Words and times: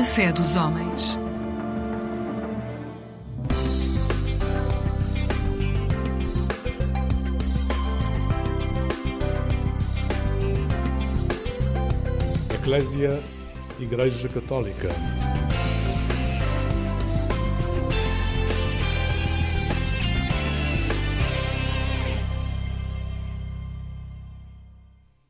A 0.00 0.02
fé 0.02 0.32
dos 0.32 0.56
homens. 0.56 1.18
Eclésia 12.54 13.22
Igreja 13.78 14.26
Católica. 14.30 14.88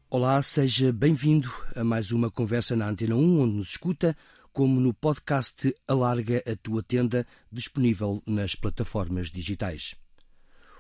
Olá, 0.09 0.41
seja 0.43 0.93
bem-vindo 0.93 1.51
a 1.75 1.83
mais 1.83 2.13
uma 2.13 2.31
conversa 2.31 2.77
na 2.77 2.89
Antena 2.89 3.17
1, 3.17 3.41
onde 3.41 3.55
nos 3.57 3.71
escuta, 3.71 4.17
como 4.53 4.81
no 4.81 4.93
podcast 4.93 5.75
Alarga 5.87 6.43
a 6.47 6.57
Tua 6.57 6.83
Tenda, 6.83 7.27
disponível 7.51 8.23
nas 8.27 8.55
plataformas 8.55 9.31
digitais. 9.31 9.95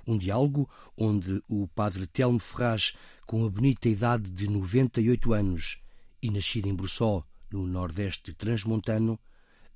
Um 0.06 0.18
diálogo 0.18 0.68
onde 0.96 1.42
o 1.48 1.68
padre 1.68 2.06
Telmo 2.06 2.38
Ferraz, 2.38 2.92
com 3.26 3.44
a 3.44 3.50
bonita 3.50 3.88
idade 3.88 4.30
de 4.30 4.48
98 4.48 5.32
anos 5.32 5.80
e 6.22 6.30
nascido 6.30 6.68
em 6.68 6.74
Brussó, 6.74 7.24
no 7.50 7.66
nordeste 7.66 8.32
transmontano, 8.32 9.18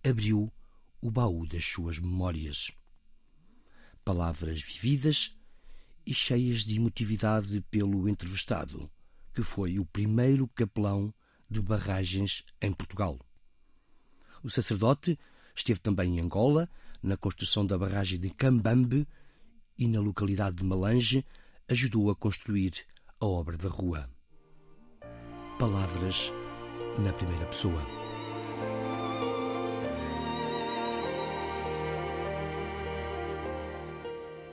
abriu 0.02 0.52
o 1.01 1.11
baú 1.11 1.47
das 1.47 1.65
suas 1.65 1.99
memórias. 1.99 2.71
Palavras 4.05 4.61
vividas 4.61 5.37
e 6.07 6.15
cheias 6.15 6.65
de 6.65 6.77
emotividade 6.77 7.61
pelo 7.71 8.09
entrevistado 8.09 8.90
que 9.35 9.43
foi 9.43 9.80
o 9.80 9.85
primeiro 9.85 10.46
capelão 10.46 11.13
de 11.51 11.61
barragens 11.61 12.45
em 12.63 12.73
Portugal. 12.73 13.18
O 14.45 14.50
sacerdote 14.50 15.18
esteve 15.56 15.80
também 15.80 16.18
em 16.18 16.20
Angola, 16.20 16.68
na 17.02 17.16
construção 17.16 17.64
da 17.64 17.78
barragem 17.78 18.20
de 18.20 18.28
Cambambe 18.28 19.09
e 19.78 19.88
na 19.88 20.00
localidade 20.00 20.56
de 20.56 20.64
Malange 20.64 21.24
ajudou 21.66 22.10
a 22.10 22.14
construir 22.14 22.74
a 23.18 23.24
obra 23.24 23.56
da 23.56 23.70
rua. 23.70 24.06
Palavras 25.59 26.30
na 26.98 27.10
primeira 27.15 27.46
pessoa. 27.46 27.80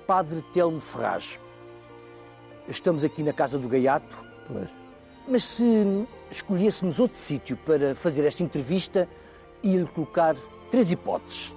Padre 0.08 0.42
Telmo 0.54 0.80
Ferraz, 0.80 1.38
estamos 2.66 3.04
aqui 3.04 3.24
na 3.24 3.34
Casa 3.34 3.60
do 3.60 3.68
Gaiato, 3.68 4.16
mas 5.28 5.44
se 5.44 5.64
escolhêssemos 6.30 6.98
outro 6.98 7.18
sítio 7.18 7.58
para 7.58 7.94
fazer 7.94 8.26
esta 8.26 8.42
entrevista, 8.42 9.10
ia-lhe 9.64 9.88
colocar 9.88 10.36
três 10.70 10.92
hipóteses. 10.92 11.54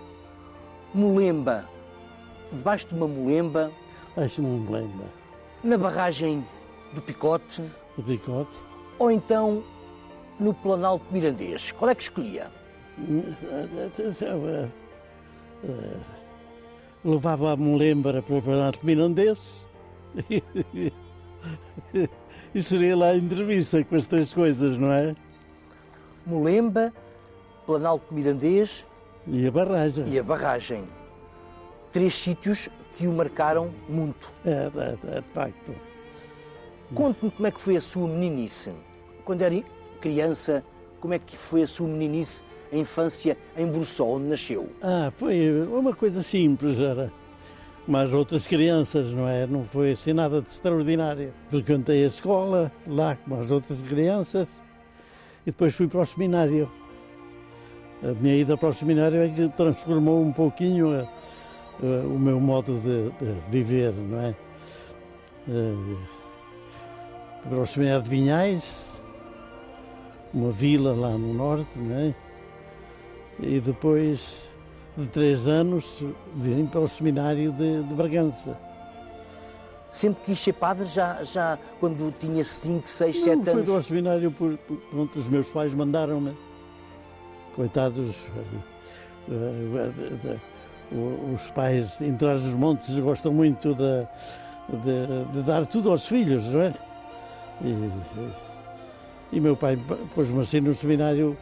Molemba, 0.92 1.68
debaixo 2.52 2.88
de 2.88 2.94
uma 2.94 3.08
molemba. 3.08 3.72
Debaixo 4.10 4.40
de 4.40 4.46
uma 4.46 4.58
molemba. 4.58 5.04
Na 5.62 5.78
barragem 5.78 6.44
do 6.92 7.02
Picote. 7.02 7.62
Do 7.96 8.02
Picote. 8.02 8.50
Ou 8.98 9.10
então 9.10 9.64
no 10.38 10.54
Planalto 10.54 11.04
Mirandês. 11.10 11.72
Qual 11.72 11.90
é 11.90 11.94
que 11.94 12.02
escolhia? 12.02 12.46
Levava 17.04 17.52
a 17.52 17.56
molemba 17.56 18.22
para 18.22 18.34
o 18.34 18.42
Planalto 18.42 18.78
Mirandês. 18.82 19.66
e 22.54 22.62
seria 22.62 22.96
lá 22.96 23.08
a 23.08 23.16
entrevista 23.16 23.82
com 23.84 23.96
as 23.96 24.06
três 24.06 24.32
coisas, 24.32 24.78
não 24.78 24.92
é? 24.92 25.14
Molemba, 26.26 26.92
Planalto 27.66 28.12
Mirandês 28.12 28.84
e 29.26 29.46
a 29.46 29.50
barragem. 29.50 30.04
E 30.08 30.18
a 30.18 30.22
barragem. 30.22 30.84
Três 31.92 32.14
sítios 32.14 32.68
que 32.96 33.06
o 33.06 33.12
marcaram 33.12 33.70
muito. 33.88 34.30
É, 34.44 34.50
é, 34.50 35.16
é 35.16 35.20
de 35.20 35.28
facto. 35.32 35.74
Conte-me 36.94 37.30
como 37.30 37.46
é 37.46 37.50
que 37.50 37.60
foi 37.60 37.76
a 37.76 37.80
sua 37.80 38.06
meninice. 38.06 38.72
Quando 39.24 39.42
era 39.42 39.62
criança, 40.00 40.62
como 41.00 41.14
é 41.14 41.18
que 41.18 41.36
foi 41.36 41.62
a 41.62 41.66
sua 41.66 41.88
meninice, 41.88 42.44
a 42.72 42.76
infância 42.76 43.36
em 43.56 43.66
Brussó, 43.66 44.04
onde 44.04 44.26
nasceu? 44.26 44.68
Ah, 44.82 45.12
foi 45.16 45.62
uma 45.66 45.94
coisa 45.94 46.22
simples, 46.22 46.78
era 46.78 47.10
mas 47.86 48.12
outras 48.12 48.46
crianças, 48.46 49.12
não 49.12 49.28
é? 49.28 49.46
Não 49.46 49.64
foi 49.64 49.92
assim 49.92 50.12
nada 50.12 50.40
de 50.40 50.48
extraordinário. 50.48 51.32
Frequentei 51.50 52.04
a 52.04 52.08
escola 52.08 52.72
lá 52.86 53.16
com 53.16 53.38
as 53.38 53.50
outras 53.50 53.82
crianças 53.82 54.48
e 55.42 55.50
depois 55.50 55.74
fui 55.74 55.86
para 55.86 56.00
o 56.00 56.06
seminário. 56.06 56.70
A 58.04 58.12
minha 58.20 58.36
ida 58.36 58.54
para 58.54 58.68
o 58.68 58.74
seminário 58.74 59.22
é 59.22 59.28
que 59.30 59.48
transformou 59.56 60.22
um 60.22 60.30
pouquinho 60.30 60.92
a, 60.92 61.00
a, 61.02 62.06
o 62.06 62.18
meu 62.18 62.38
modo 62.38 62.78
de, 62.78 63.10
de, 63.12 63.40
viver, 63.48 63.94
não 63.94 64.20
é? 64.20 64.34
Uh, 65.48 65.96
para 67.48 67.58
o 67.58 67.66
seminário 67.66 68.02
de 68.02 68.10
Vinhais, 68.10 68.62
uma 70.34 70.52
vila 70.52 70.94
lá 70.94 71.12
no 71.16 71.32
norte, 71.32 71.78
não 71.78 71.96
é? 71.96 72.14
E 73.40 73.58
depois 73.58 74.50
de 74.98 75.06
três 75.06 75.48
anos, 75.48 76.02
vim 76.36 76.66
para 76.66 76.80
o 76.80 76.88
seminário 76.88 77.52
de, 77.52 77.84
de 77.84 77.94
Bragança. 77.94 78.60
Sempre 79.90 80.24
quis 80.26 80.40
ser 80.40 80.52
padre, 80.52 80.86
já, 80.88 81.24
já 81.24 81.58
quando 81.80 82.12
tinha 82.18 82.44
5, 82.44 82.86
6, 82.86 83.16
7 83.16 83.30
anos? 83.30 83.44
Fui 83.44 83.62
para 83.62 83.80
o 83.80 83.82
seminário, 83.82 84.30
por, 84.30 84.58
pronto, 84.90 85.18
os 85.18 85.26
meus 85.26 85.48
pais 85.48 85.72
mandaram-me. 85.72 86.36
Coitados, 87.54 88.16
eh, 89.30 89.32
eh, 89.32 89.92
eh, 90.24 90.38
os 91.34 91.48
pais 91.50 92.00
em 92.00 92.16
trás 92.16 92.42
dos 92.42 92.54
montes 92.54 92.98
gostam 92.98 93.32
muito 93.32 93.74
de, 93.74 94.06
de, 94.68 95.32
de 95.32 95.42
dar 95.42 95.66
tudo 95.66 95.90
aos 95.90 96.06
filhos, 96.06 96.44
não 96.44 96.60
é? 96.60 96.74
E, 97.62 99.36
e 99.36 99.40
meu 99.40 99.56
pai 99.56 99.78
pôs-me 100.14 100.40
assim 100.40 100.60
no 100.60 100.74
seminário 100.74 101.36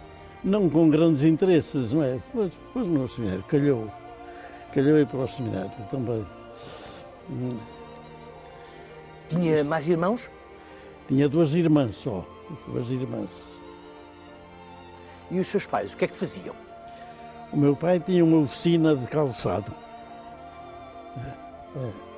não 0.44 0.68
com 0.68 0.90
grandes 0.90 1.22
interesses, 1.22 1.92
não 1.92 2.02
é? 2.02 2.18
Mas 2.34 2.86
no 2.86 3.08
seminário, 3.08 3.44
calhou. 3.44 3.90
Calhou 4.74 4.98
ir 4.98 5.06
para 5.06 5.20
o 5.20 5.28
seminário 5.28 5.70
também. 5.90 6.24
Tinha 9.28 9.64
mais 9.64 9.86
irmãos? 9.88 10.30
Tinha 11.08 11.28
duas 11.28 11.54
irmãs 11.54 11.94
só, 11.96 12.26
duas 12.66 12.90
irmãs. 12.90 13.51
E 15.30 15.38
os 15.40 15.46
seus 15.46 15.66
pais, 15.66 15.92
o 15.92 15.96
que 15.96 16.04
é 16.04 16.08
que 16.08 16.16
faziam? 16.16 16.54
O 17.52 17.56
meu 17.56 17.76
pai 17.76 18.00
tinha 18.00 18.24
uma 18.24 18.38
oficina 18.38 18.96
de 18.96 19.06
calçado. 19.06 19.72
É, 21.76 22.12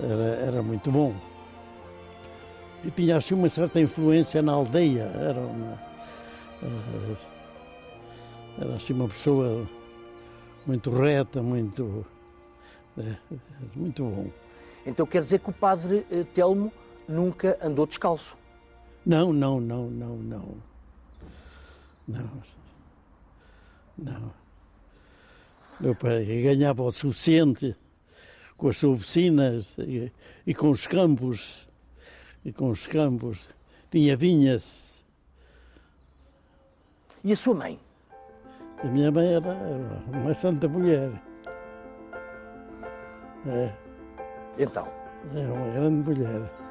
era, 0.00 0.22
era 0.46 0.62
muito 0.62 0.90
bom. 0.90 1.14
E 2.84 2.90
tinha 2.90 3.16
assim 3.16 3.34
uma 3.34 3.48
certa 3.48 3.80
influência 3.80 4.42
na 4.42 4.52
aldeia. 4.52 5.02
Era 5.02 5.40
uma, 5.40 5.82
eh, 6.62 7.16
era 8.60 8.76
assim 8.76 8.92
uma 8.92 9.08
pessoa 9.08 9.68
muito 10.66 10.90
reta, 10.90 11.42
muito, 11.42 12.06
é, 12.98 13.16
muito 13.74 14.04
bom. 14.04 14.30
Então 14.84 15.06
quer 15.06 15.20
dizer 15.20 15.40
que 15.40 15.50
o 15.50 15.52
padre 15.52 16.06
eh, 16.10 16.24
Telmo 16.34 16.72
nunca 17.08 17.58
andou 17.62 17.86
descalço? 17.86 18.36
Não, 19.04 19.32
não, 19.32 19.60
não, 19.60 19.88
não, 19.88 20.16
não. 20.16 20.75
Não. 22.06 22.42
Não. 23.98 24.34
Meu 25.80 25.94
pai 25.94 26.24
ganhava 26.42 26.82
o 26.82 26.90
suficiente 26.90 27.76
com 28.56 28.68
as 28.68 28.76
suas 28.76 28.98
oficinas 28.98 29.68
e, 29.78 30.10
e 30.46 30.54
com 30.54 30.70
os 30.70 30.86
campos. 30.86 31.68
E 32.44 32.52
com 32.52 32.70
os 32.70 32.86
campos. 32.86 33.48
Tinha 33.90 34.16
vinhas 34.16 34.86
e 37.26 37.32
a 37.32 37.36
sua 37.36 37.54
mãe? 37.56 37.76
A 38.84 38.86
minha 38.86 39.10
mãe 39.10 39.34
era 39.34 39.52
uma 40.14 40.32
santa 40.32 40.68
mulher. 40.68 41.10
É. 43.48 43.72
Então? 44.56 44.86
É 45.34 45.52
uma 45.52 45.68
grande 45.70 46.08
mulher. 46.08 46.65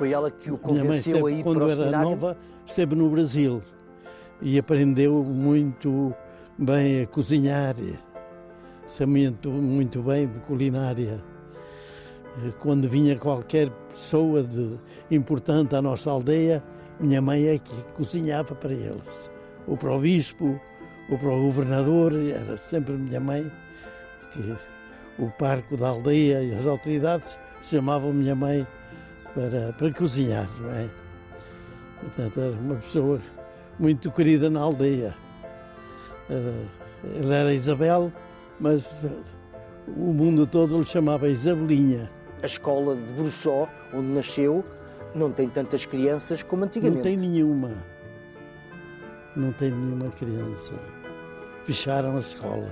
Foi 0.00 0.12
ela 0.14 0.30
que 0.30 0.50
o 0.50 0.56
convenceu 0.56 1.26
a 1.26 1.30
ir 1.30 1.42
para 1.42 1.50
o 1.50 1.54
Quando 1.56 1.70
era 1.70 1.90
nova, 1.90 2.34
esteve 2.66 2.94
no 2.94 3.10
Brasil 3.10 3.62
e 4.40 4.58
aprendeu 4.58 5.22
muito 5.22 6.14
bem 6.56 7.02
a 7.02 7.06
cozinhar. 7.06 7.76
Sabia 8.88 9.30
muito, 9.30 9.50
muito 9.50 10.00
bem 10.00 10.26
de 10.26 10.38
culinária. 10.38 11.22
Quando 12.60 12.88
vinha 12.88 13.18
qualquer 13.18 13.68
pessoa 13.90 14.42
de, 14.42 14.78
importante 15.10 15.76
à 15.76 15.82
nossa 15.82 16.10
aldeia, 16.10 16.64
minha 16.98 17.20
mãe 17.20 17.48
é 17.48 17.58
que 17.58 17.82
cozinhava 17.94 18.54
para 18.54 18.72
eles. 18.72 19.30
Ou 19.66 19.76
para 19.76 19.94
o 19.94 19.98
bispo, 19.98 20.58
ou 21.10 21.18
para 21.18 21.28
o 21.28 21.42
governador, 21.42 22.14
era 22.14 22.56
sempre 22.56 22.94
minha 22.94 23.20
mãe. 23.20 23.52
Que 24.32 25.22
o 25.22 25.30
parco 25.32 25.76
da 25.76 25.88
aldeia 25.88 26.42
e 26.42 26.54
as 26.54 26.66
autoridades 26.66 27.38
chamavam 27.62 28.14
minha 28.14 28.34
mãe 28.34 28.66
para, 29.34 29.72
para 29.72 29.92
cozinhar, 29.92 30.48
não 30.60 30.70
é? 30.70 30.88
Portanto, 32.00 32.40
era 32.40 32.52
uma 32.52 32.76
pessoa 32.76 33.20
muito 33.78 34.10
querida 34.10 34.48
na 34.50 34.60
aldeia. 34.60 35.14
Uh, 36.28 36.66
ele 37.14 37.34
era 37.34 37.54
Isabel, 37.54 38.12
mas 38.58 38.84
uh, 39.02 39.22
o 39.88 40.12
mundo 40.12 40.46
todo 40.46 40.78
lhe 40.78 40.84
chamava 40.84 41.28
Isabelinha. 41.28 42.10
A 42.42 42.46
escola 42.46 42.96
de 42.96 43.12
Bruçó, 43.12 43.68
onde 43.92 44.08
nasceu, 44.08 44.64
não 45.14 45.30
tem 45.30 45.48
tantas 45.48 45.84
crianças 45.84 46.42
como 46.42 46.64
antigamente. 46.64 46.96
Não 46.96 47.02
tem 47.02 47.16
nenhuma. 47.16 47.70
Não 49.36 49.52
tem 49.52 49.70
nenhuma 49.70 50.10
criança. 50.10 50.72
Fecharam 51.64 52.16
a 52.16 52.20
escola, 52.20 52.70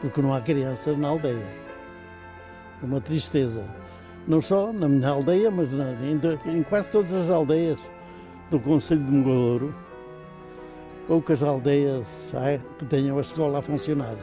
porque 0.00 0.22
não 0.22 0.32
há 0.32 0.40
crianças 0.40 0.96
na 0.96 1.08
aldeia. 1.08 1.46
É 2.82 2.84
uma 2.84 3.00
tristeza. 3.00 3.64
Não 4.26 4.40
só 4.40 4.72
na 4.72 4.88
minha 4.88 5.08
aldeia, 5.08 5.50
mas 5.50 5.70
na, 5.70 5.92
em, 6.02 6.18
em, 6.56 6.62
quase 6.62 6.90
todas 6.90 7.12
as 7.12 7.30
aldeias 7.30 7.78
do 8.50 8.58
Conselho 8.58 9.04
de 9.04 9.10
Mogadouro. 9.10 9.74
Poucas 11.06 11.42
aldeias 11.42 12.06
há 12.32 12.58
que 12.78 12.86
tenham 12.86 13.18
a 13.18 13.20
escola 13.20 13.58
a 13.58 13.62
funcionar. 13.62 14.16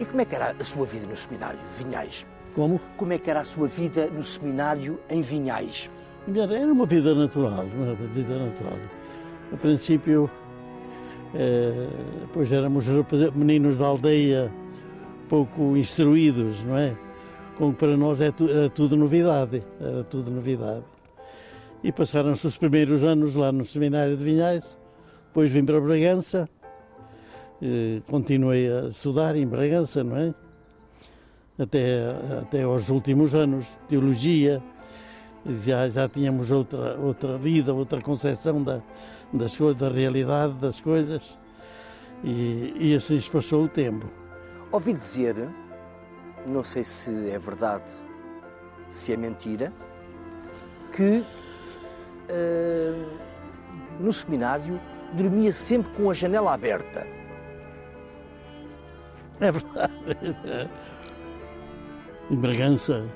E 0.00 0.04
como 0.06 0.22
é 0.22 0.24
que 0.24 0.34
era 0.34 0.56
a 0.58 0.64
sua 0.64 0.86
vida 0.86 1.06
no 1.06 1.16
seminário 1.16 1.58
de 1.58 1.84
Vinhais? 1.84 2.26
Como? 2.54 2.80
Como 2.96 3.12
é 3.12 3.18
que 3.18 3.30
era 3.30 3.40
a 3.40 3.44
sua 3.44 3.68
vida 3.68 4.06
no 4.06 4.22
seminário 4.22 4.98
em 5.10 5.20
Vinhais? 5.20 5.90
Era 6.26 6.72
uma 6.72 6.86
vida 6.86 7.14
natural, 7.14 7.66
uma 7.76 7.94
vida 7.94 8.38
natural. 8.38 8.78
A 9.52 9.56
princípio, 9.58 10.30
eh, 11.34 11.88
pois 12.32 12.50
éramos 12.50 12.86
meninos 13.34 13.76
da 13.76 13.84
aldeia, 13.84 14.50
pouco 15.28 15.76
instruídos, 15.76 16.62
não 16.64 16.78
é? 16.78 16.96
Como 17.56 17.72
para 17.72 17.96
nós 17.96 18.20
é 18.20 18.32
tu, 18.32 18.48
era 18.48 18.68
tudo 18.68 18.96
novidade, 18.96 19.62
era 19.80 20.02
tudo 20.04 20.30
novidade. 20.30 20.84
E 21.82 21.92
passaram-se 21.92 22.46
os 22.46 22.56
primeiros 22.56 23.04
anos 23.04 23.34
lá 23.34 23.52
no 23.52 23.64
seminário 23.64 24.16
de 24.16 24.24
Vinhais, 24.24 24.64
depois 25.26 25.50
vim 25.50 25.64
para 25.64 25.80
Bragança, 25.80 26.48
continuei 28.08 28.70
a 28.70 28.88
estudar 28.88 29.36
em 29.36 29.46
Bragança, 29.46 30.02
não 30.02 30.16
é? 30.16 30.34
Até, 31.58 32.10
até 32.40 32.62
aos 32.62 32.88
últimos 32.88 33.34
anos, 33.34 33.66
teologia, 33.88 34.60
já, 35.64 35.88
já 35.88 36.08
tínhamos 36.08 36.50
outra, 36.50 36.98
outra 36.98 37.38
vida, 37.38 37.72
outra 37.72 38.00
concepção 38.00 38.62
da, 38.62 38.80
das 39.32 39.56
coisas, 39.56 39.76
da 39.76 39.88
realidade 39.88 40.54
das 40.54 40.80
coisas, 40.80 41.22
e, 42.24 42.74
e 42.78 42.94
assim 42.96 43.20
se 43.20 43.30
passou 43.30 43.64
o 43.64 43.68
tempo. 43.68 44.08
Ouvi 44.72 44.94
dizer, 44.94 45.36
não 46.46 46.64
sei 46.64 46.84
se 46.84 47.30
é 47.30 47.38
verdade, 47.38 47.90
se 48.90 49.12
é 49.12 49.16
mentira, 49.16 49.72
que 50.92 51.24
uh, 52.30 53.08
no 53.98 54.12
seminário 54.12 54.80
dormia 55.12 55.52
sempre 55.52 55.92
com 55.92 56.10
a 56.10 56.14
janela 56.14 56.52
aberta. 56.54 57.06
É 59.40 59.50
verdade. 59.50 59.92
Em 62.30 62.36
Bragança, 62.36 63.06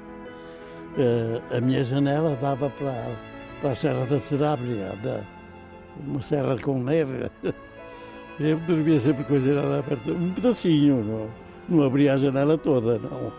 uh, 0.97 1.57
a 1.57 1.61
minha 1.61 1.85
janela 1.85 2.37
dava 2.37 2.71
para, 2.71 3.17
para 3.61 3.71
a 3.71 3.75
Serra 3.75 4.05
da 4.07 4.21
Serábria, 4.21 4.97
da, 5.03 5.23
uma 6.07 6.23
serra 6.23 6.59
com 6.59 6.83
neve. 6.83 7.31
Eu 8.41 8.59
dormia 8.61 9.01
sempre 9.01 9.25
com 9.25 9.35
a 9.35 9.41
janela 9.41 9.79
aberta, 9.81 10.13
um 10.13 10.33
pedacinho, 10.33 11.03
não, 11.03 11.48
não 11.69 11.83
abria 11.83 12.15
a 12.15 12.19
janela 12.19 12.57
toda, 12.57 12.99
não. 12.99 13.33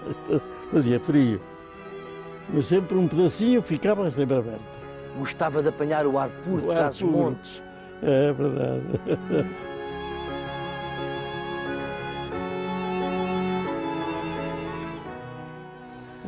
Fazia 0.70 1.00
frio. 1.00 1.40
Mas 2.52 2.66
sempre 2.66 2.96
um 2.96 3.08
pedacinho 3.08 3.62
ficava 3.62 4.10
sempre 4.10 4.36
aberto. 4.36 4.64
Gostava 5.16 5.62
de 5.62 5.68
apanhar 5.68 6.06
o 6.06 6.18
ar 6.18 6.28
puro 6.44 6.62
de 6.62 6.68
trás 6.68 6.98
dos 6.98 7.10
montes. 7.10 7.62
É 8.02 8.32
verdade. 8.32 8.82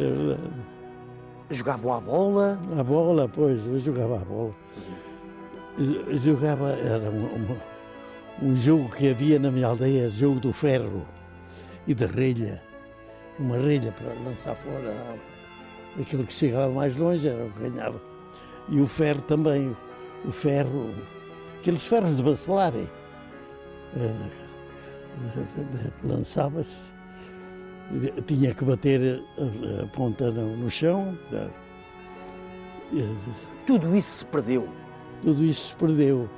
É 0.00 0.04
verdade. 0.04 0.40
Jogavam 1.50 1.92
à 1.92 2.00
bola? 2.00 2.58
A 2.78 2.82
bola, 2.82 3.28
pois, 3.28 3.66
eu 3.66 3.78
jogava 3.78 4.16
a 4.16 4.24
bola. 4.24 4.54
Eu 5.78 6.18
jogava, 6.18 6.70
era 6.70 7.10
um, 7.10 7.24
um, 7.24 8.48
um, 8.48 8.56
jogo 8.56 8.88
que 8.88 9.10
havia 9.10 9.38
na 9.38 9.50
minha 9.50 9.66
aldeia, 9.66 10.08
jogo 10.08 10.40
do 10.40 10.50
ferro 10.50 11.06
e 11.86 11.94
da 11.94 12.06
relha. 12.06 12.62
Uma 13.38 13.56
relha 13.56 13.92
para 13.92 14.12
lançar 14.14 14.54
fora. 14.56 14.94
Aquilo 16.00 16.24
que 16.24 16.32
chegava 16.32 16.72
mais 16.72 16.96
longe 16.96 17.28
era 17.28 17.44
o 17.44 17.50
que 17.50 17.68
ganhava. 17.68 18.00
E 18.68 18.80
o 18.80 18.86
ferro 18.86 19.22
também, 19.22 19.76
o 20.24 20.30
ferro, 20.30 20.94
aqueles 21.58 21.84
ferros 21.86 22.16
de 22.16 22.22
bacelar. 22.22 22.72
Lançava-se 26.04 26.92
tinha 28.26 28.54
que 28.54 28.64
bater 28.64 29.22
a, 29.82 29.86
ponta 29.88 30.30
no, 30.30 30.56
no 30.56 30.70
chão. 30.70 31.16
Tudo 33.66 33.96
isso 33.96 34.18
se 34.18 34.26
perdeu? 34.26 34.68
Tudo 35.22 35.44
isso 35.44 35.68
se 35.68 35.76
perdeu. 35.76 36.28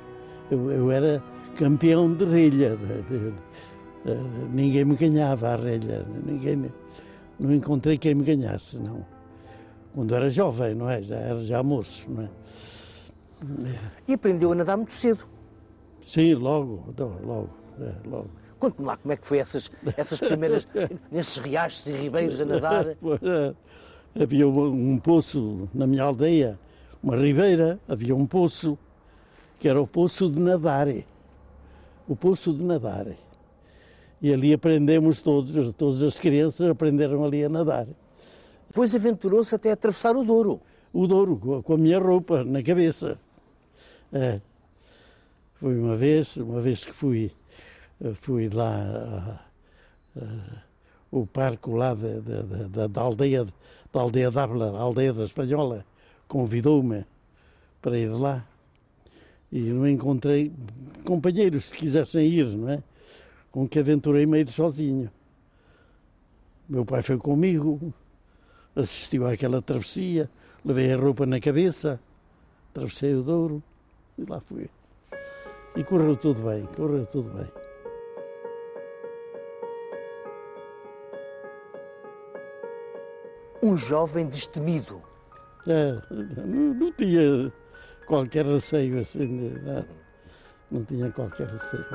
Eu, 0.51 0.71
eu 0.71 0.91
era 0.91 1.23
campeão 1.57 2.13
de 2.13 2.25
relha. 2.25 2.77
De, 4.05 4.15
ninguém 4.53 4.85
me 4.85 4.95
ganhava 4.95 5.49
a 5.49 5.55
relha. 5.55 6.05
Ninguém, 6.25 6.71
não 7.39 7.53
encontrei 7.53 7.97
quem 7.97 8.15
me 8.15 8.23
ganhasse, 8.23 8.77
não. 8.79 9.05
Quando 9.93 10.13
era 10.13 10.29
jovem, 10.29 10.75
não 10.75 10.89
é? 10.89 11.01
Já 11.01 11.15
era 11.15 11.39
já 11.41 11.63
moço, 11.63 12.05
não 12.07 12.23
é? 12.23 12.29
E 14.07 14.13
aprendeu 14.13 14.51
a 14.51 14.55
nadar 14.55 14.77
muito 14.77 14.93
cedo? 14.93 15.25
Sim, 16.05 16.35
logo, 16.35 16.93
logo, 16.97 17.49
é, 17.79 18.07
logo. 18.07 18.29
Conte-me 18.59 18.87
lá 18.87 18.97
como 18.97 19.11
é 19.11 19.17
que 19.17 19.27
foi 19.27 19.39
essas, 19.39 19.69
essas 19.97 20.19
primeiras, 20.19 20.67
nesses 21.11 21.37
riachos 21.37 21.87
e 21.87 21.91
ribeiros 21.91 22.39
a 22.39 22.45
nadar. 22.45 22.85
Havia 24.17 24.47
um, 24.47 24.93
um 24.93 24.97
poço 24.97 25.67
na 25.73 25.85
minha 25.85 26.03
aldeia, 26.03 26.57
uma 27.03 27.17
ribeira, 27.17 27.79
havia 27.87 28.15
um 28.15 28.25
poço, 28.25 28.77
que 29.59 29.67
era 29.67 29.79
o 29.79 29.85
Poço 29.85 30.29
de 30.29 30.39
Nadare. 30.39 31.05
O 32.07 32.15
Poço 32.15 32.53
de 32.53 32.63
Nadare. 32.63 33.17
E 34.25 34.33
ali 34.33 34.53
aprendemos 34.53 35.21
todos, 35.21 35.71
todas 35.75 36.01
as 36.01 36.19
crianças 36.19 36.67
aprenderam 36.67 37.23
ali 37.23 37.45
a 37.45 37.47
nadar. 37.47 37.85
Depois 38.67 38.95
aventurou-se 38.95 39.53
até 39.53 39.69
a 39.69 39.73
atravessar 39.73 40.15
o 40.15 40.23
Douro. 40.23 40.59
O 40.91 41.05
Douro, 41.05 41.61
com 41.61 41.73
a 41.73 41.77
minha 41.77 41.99
roupa 41.99 42.43
na 42.43 42.63
cabeça. 42.63 43.19
É. 44.11 44.41
Foi 45.59 45.77
uma 45.77 45.95
vez, 45.95 46.35
uma 46.37 46.59
vez 46.59 46.83
que 46.83 46.91
fui 46.91 47.31
fui 48.15 48.49
lá 48.49 49.45
o 51.11 51.27
parque 51.27 51.69
lá 51.69 51.93
da, 51.93 52.19
da, 52.67 52.87
da, 52.87 53.01
aldeia 53.01 53.45
da 53.93 54.01
aldeia 54.01 54.31
d'Ávila, 54.31 54.75
a 54.75 54.81
aldeia 54.81 55.13
da 55.13 55.25
Espanhola, 55.25 55.85
convidou-me 56.27 57.05
para 57.79 57.95
ir 57.95 58.09
lá 58.09 58.43
e 59.51 59.59
não 59.59 59.87
encontrei 59.87 60.51
companheiros 61.03 61.69
que 61.69 61.77
quisessem 61.77 62.27
ir, 62.27 62.47
não 62.57 62.69
é? 62.69 62.83
Com 63.55 63.69
que 63.69 63.79
aventurei-me 63.79 64.37
a 64.37 64.41
ir 64.41 64.49
sozinho. 64.49 65.09
Meu 66.67 66.83
pai 66.83 67.01
foi 67.01 67.17
comigo, 67.17 67.93
assistiu 68.75 69.25
àquela 69.25 69.61
travessia, 69.61 70.29
levei 70.65 70.91
a 70.91 70.97
roupa 70.97 71.25
na 71.25 71.39
cabeça, 71.39 71.97
atravessei 72.71 73.15
o 73.15 73.23
Douro 73.23 73.63
e 74.17 74.25
lá 74.25 74.41
fui. 74.41 74.69
E 75.73 75.85
correu 75.85 76.17
tudo 76.17 76.41
bem, 76.41 76.65
correu 76.75 77.05
tudo 77.05 77.29
bem. 77.29 77.47
um 83.63 83.77
jovem 83.77 84.27
destemido. 84.27 85.01
É, 85.65 85.97
não, 86.45 86.73
não, 86.73 86.91
tinha 86.91 87.53
qualquer 88.05 88.45
receio 88.45 88.99
assim, 88.99 89.53
não, 89.63 89.85
não 90.69 90.83
tinha 90.83 91.09
qualquer 91.09 91.47
receio. 91.47 91.85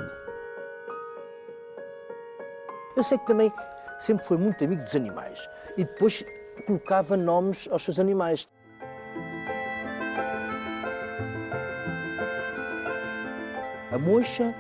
Eu 2.97 3.05
sei 3.05 3.19
que 3.19 3.27
também 3.27 3.53
sempre 3.99 4.25
foi 4.25 4.37
muito 4.37 4.65
amigo 4.65 4.83
dos 4.83 4.97
animais 4.97 5.49
e 5.77 5.85
depois 5.85 6.25
colocava 6.67 7.17
nomes 7.17 7.69
aos 7.71 7.85
seus 7.85 7.99
animais. 7.99 8.49
A 13.93 13.99
mocha, 13.99 14.55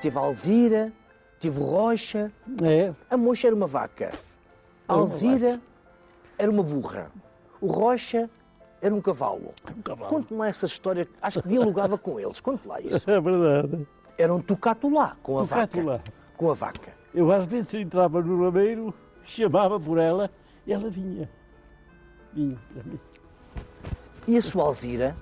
teve 0.00 0.16
a 0.16 0.20
Alzira, 0.20 0.92
teve 1.38 1.60
o 1.60 1.64
Rocha. 1.64 2.32
É. 2.62 2.92
A 3.10 3.16
mocha 3.16 3.46
era 3.46 3.54
uma 3.56 3.66
vaca. 3.66 4.12
A 4.88 4.94
Alzira 4.94 5.60
era 6.38 6.50
uma 6.50 6.62
burra. 6.62 7.10
O 7.60 7.66
Rocha 7.66 8.30
era 8.80 8.94
um 8.94 9.00
cavalo. 9.00 9.54
Um 9.76 9.82
cavalo. 9.82 10.10
Conte-me 10.10 10.38
lá 10.38 10.48
essa 10.48 10.66
história, 10.66 11.06
acho 11.20 11.42
que 11.42 11.48
dialogava 11.48 11.98
com 11.98 12.18
eles. 12.18 12.40
Conte 12.40 12.66
lá 12.66 12.80
isso. 12.80 13.02
É 13.10 13.20
verdade. 13.20 13.86
Era 14.18 14.34
um 14.34 14.40
tocatulá 14.40 15.16
com 15.22 15.38
a 15.38 15.42
tocatulá. 15.42 15.96
vaca. 15.98 16.12
Com 16.36 16.50
a 16.50 16.54
vaca. 16.54 17.01
Eu 17.14 17.30
às 17.30 17.46
vezes 17.46 17.74
entrava 17.74 18.22
no 18.22 18.42
lameiro, 18.42 18.94
chamava 19.24 19.78
por 19.78 19.98
ela 19.98 20.30
e 20.66 20.72
ela 20.72 20.88
vinha. 20.88 21.28
Vinha 22.32 22.58
para 22.72 22.82
mim. 22.84 22.98
E 24.26 24.36
a 24.36 24.42
sua 24.42 24.64
Alzira? 24.64 25.16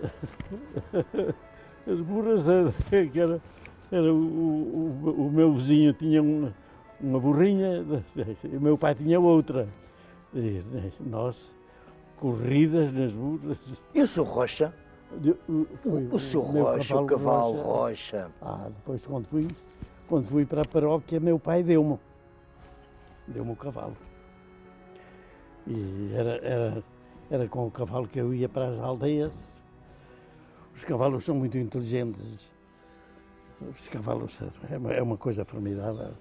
As 1.86 2.00
burras 2.00 2.46
era, 2.46 2.72
que 3.06 3.20
era, 3.20 3.40
era 3.90 4.12
o, 4.12 4.16
o, 4.16 5.26
o 5.26 5.32
meu 5.32 5.54
vizinho 5.54 5.92
tinha 5.94 6.22
uma, 6.22 6.54
uma 7.00 7.18
burrinha, 7.18 7.84
o 8.44 8.60
meu 8.60 8.76
pai 8.76 8.94
tinha 8.94 9.18
outra. 9.18 9.68
E 10.34 10.62
nós, 11.00 11.36
corridas 12.18 12.92
nas 12.92 13.12
burras. 13.12 13.58
E 13.94 14.02
o 14.02 14.06
seu 14.06 14.24
Rocha? 14.24 14.72
O, 15.48 15.66
o, 15.84 16.16
o 16.16 16.20
seu 16.20 16.40
Rocha, 16.40 16.96
o 16.96 17.06
cavalo 17.06 17.54
Rocha. 17.54 18.22
Rocha. 18.22 18.32
Ah, 18.40 18.68
depois 18.68 19.04
quando 19.04 19.26
fui, 19.26 19.48
quando 20.10 20.26
fui 20.26 20.44
para 20.44 20.62
a 20.62 20.64
paróquia, 20.64 21.20
meu 21.20 21.38
pai 21.38 21.62
deu-me. 21.62 21.96
Deu-me 23.28 23.52
o 23.52 23.56
cavalo. 23.56 23.96
E 25.68 26.10
era, 26.12 26.30
era, 26.44 26.84
era 27.30 27.48
com 27.48 27.68
o 27.68 27.70
cavalo 27.70 28.08
que 28.08 28.18
eu 28.18 28.34
ia 28.34 28.48
para 28.48 28.70
as 28.70 28.80
aldeias. 28.80 29.32
Os 30.74 30.82
cavalos 30.82 31.24
são 31.24 31.36
muito 31.36 31.56
inteligentes. 31.56 32.50
Os 33.60 33.86
cavalos 33.86 34.36
é 34.68 34.76
uma, 34.76 34.92
é 34.94 35.00
uma 35.00 35.16
coisa 35.16 35.44
formidável. 35.44 36.12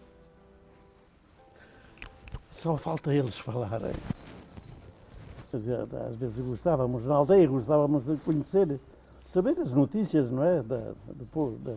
Só 2.61 2.77
falta 2.77 3.11
eles 3.11 3.39
falarem. 3.39 3.93
Às 5.51 6.17
vezes 6.17 6.45
gostávamos, 6.45 7.05
na 7.05 7.15
aldeia 7.15 7.47
gostávamos 7.47 8.05
de 8.05 8.17
conhecer, 8.17 8.79
saber 9.33 9.59
as 9.59 9.73
notícias, 9.73 10.29
não 10.29 10.43
é? 10.43 10.61
Da, 10.61 10.93
da, 11.07 11.75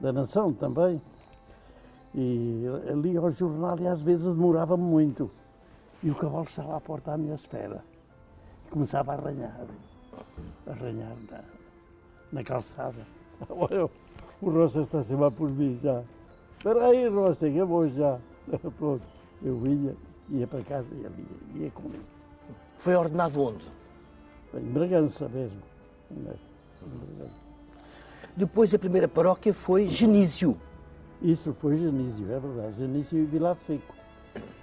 da 0.00 0.12
nação 0.12 0.52
também. 0.52 1.00
E 2.14 2.64
ali 2.90 3.16
ao 3.16 3.30
jornal 3.30 3.78
e 3.80 3.88
às 3.88 4.00
vezes 4.00 4.24
demorava 4.24 4.76
muito. 4.76 5.30
E 6.02 6.10
o 6.10 6.14
cavalo 6.14 6.44
estava 6.44 6.76
à 6.76 6.80
porta 6.80 7.12
à 7.12 7.18
minha 7.18 7.34
espera. 7.34 7.82
E 8.66 8.70
começava 8.70 9.12
a 9.12 9.16
arranhar, 9.16 9.66
a 10.66 10.70
arranhar 10.70 11.16
na, 11.30 11.40
na 12.32 12.44
calçada. 12.44 13.06
o 14.40 14.50
Roça 14.50 14.82
está 14.82 15.00
a 15.00 15.02
chamar 15.02 15.30
por 15.32 15.50
mim 15.50 15.78
já. 15.82 16.02
Espera 16.56 16.86
aí, 16.86 17.08
Roça, 17.08 17.50
que 17.50 17.56
eu 17.56 17.66
vou 17.66 17.88
já. 17.88 18.18
Pronto, 18.78 19.02
eu 19.42 19.58
vinha, 19.58 19.94
ia 20.30 20.46
para 20.46 20.62
casa 20.62 20.86
e 20.92 21.04
ele 21.04 21.26
ia, 21.56 21.64
ia 21.64 21.70
comigo. 21.70 22.04
Foi 22.78 22.94
ordenado 22.94 23.40
onde? 23.40 23.64
Em 24.54 24.72
Bragança 24.72 25.28
mesmo. 25.28 25.60
Depois 28.36 28.74
a 28.74 28.78
primeira 28.78 29.08
paróquia 29.08 29.54
foi 29.54 29.88
Genísio. 29.88 30.56
Isso 31.22 31.54
foi 31.54 31.76
Genísio, 31.76 32.26
é 32.30 32.38
verdade. 32.38 32.76
Genísio 32.76 33.18
e 33.18 33.24
Vilar 33.24 33.56
Seco. 33.56 33.94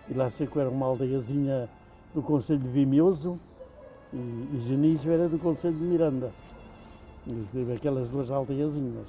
Vilar 0.08 0.31
Seco 0.31 0.60
era 0.60 0.70
uma 0.70 0.86
aldeiazinha 0.86 1.70
do 2.13 2.22
Conselho 2.22 2.60
de 2.60 2.67
Vimioso 2.67 3.39
e, 4.13 4.17
e 4.17 4.63
Genísio 4.67 5.12
era 5.12 5.27
do 5.27 5.39
Conselho 5.39 5.75
de 5.75 5.84
Miranda. 5.84 6.31
Aquelas 7.75 8.10
duas 8.10 8.29
aldeiazinhas. 8.29 9.08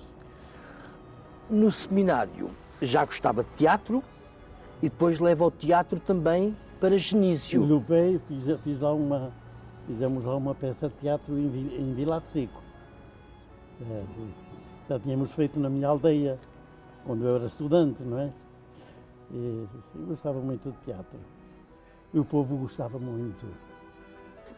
No 1.51 1.71
seminário 1.73 2.51
já 2.81 3.05
gostava 3.05 3.43
de 3.43 3.51
teatro 3.51 4.03
e 4.83 4.89
depois 4.89 5.19
leva 5.19 5.45
o 5.45 5.51
teatro 5.51 6.01
também 6.01 6.57
para 6.81 6.97
Genísio. 6.99 7.65
Levei, 7.65 8.21
fiz, 8.29 8.61
fiz 8.61 8.81
lá 8.81 8.93
uma, 8.93 9.33
fizemos 9.87 10.25
lá 10.25 10.37
uma 10.37 10.55
peça 10.55 10.89
de 10.89 10.95
teatro 10.95 11.39
em, 11.39 11.47
em 11.79 11.95
Vila 11.95 12.23
Seco. 12.33 12.63
É, 13.91 14.03
já 14.89 14.99
tínhamos 14.99 15.33
feito 15.33 15.59
na 15.59 15.69
minha 15.71 15.89
aldeia, 15.89 16.39
quando 17.05 17.27
eu 17.27 17.37
era 17.37 17.47
estudante, 17.47 18.03
não 18.03 18.19
é? 18.19 18.33
E, 19.31 19.67
eu 19.95 20.07
gostava 20.07 20.41
muito 20.41 20.71
de 20.71 20.77
teatro. 20.85 21.19
E 22.13 22.19
o 22.19 22.25
povo 22.25 22.57
gostava 22.57 22.99
muito. 22.99 23.47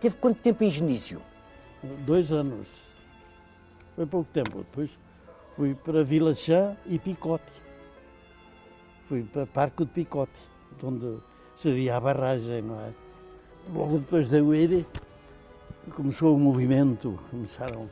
Teve 0.01 0.17
quanto 0.17 0.41
tempo 0.41 0.65
em 0.65 0.71
Genísio? 0.71 1.23
Dois 2.05 2.33
anos. 2.33 2.69
Foi 3.95 4.07
pouco 4.07 4.29
tempo. 4.33 4.59
Depois 4.59 4.91
fui 5.53 5.75
para 5.75 6.03
Vila 6.03 6.35
Chã 6.35 6.77
e 6.87 6.99
Picote. 6.99 7.53
Fui 9.05 9.23
para 9.23 9.47
Parque 9.47 9.85
de 9.85 9.91
Picote, 9.91 10.33
onde 10.83 11.19
seria 11.55 11.97
a 11.97 12.01
barragem, 12.01 12.63
não 12.63 12.81
é? 12.81 12.93
Logo 13.73 13.99
depois 13.99 14.29
da 14.29 14.39
UERE 14.39 14.87
começou 15.95 16.35
o 16.35 16.39
movimento, 16.39 17.19
começaram, 17.31 17.89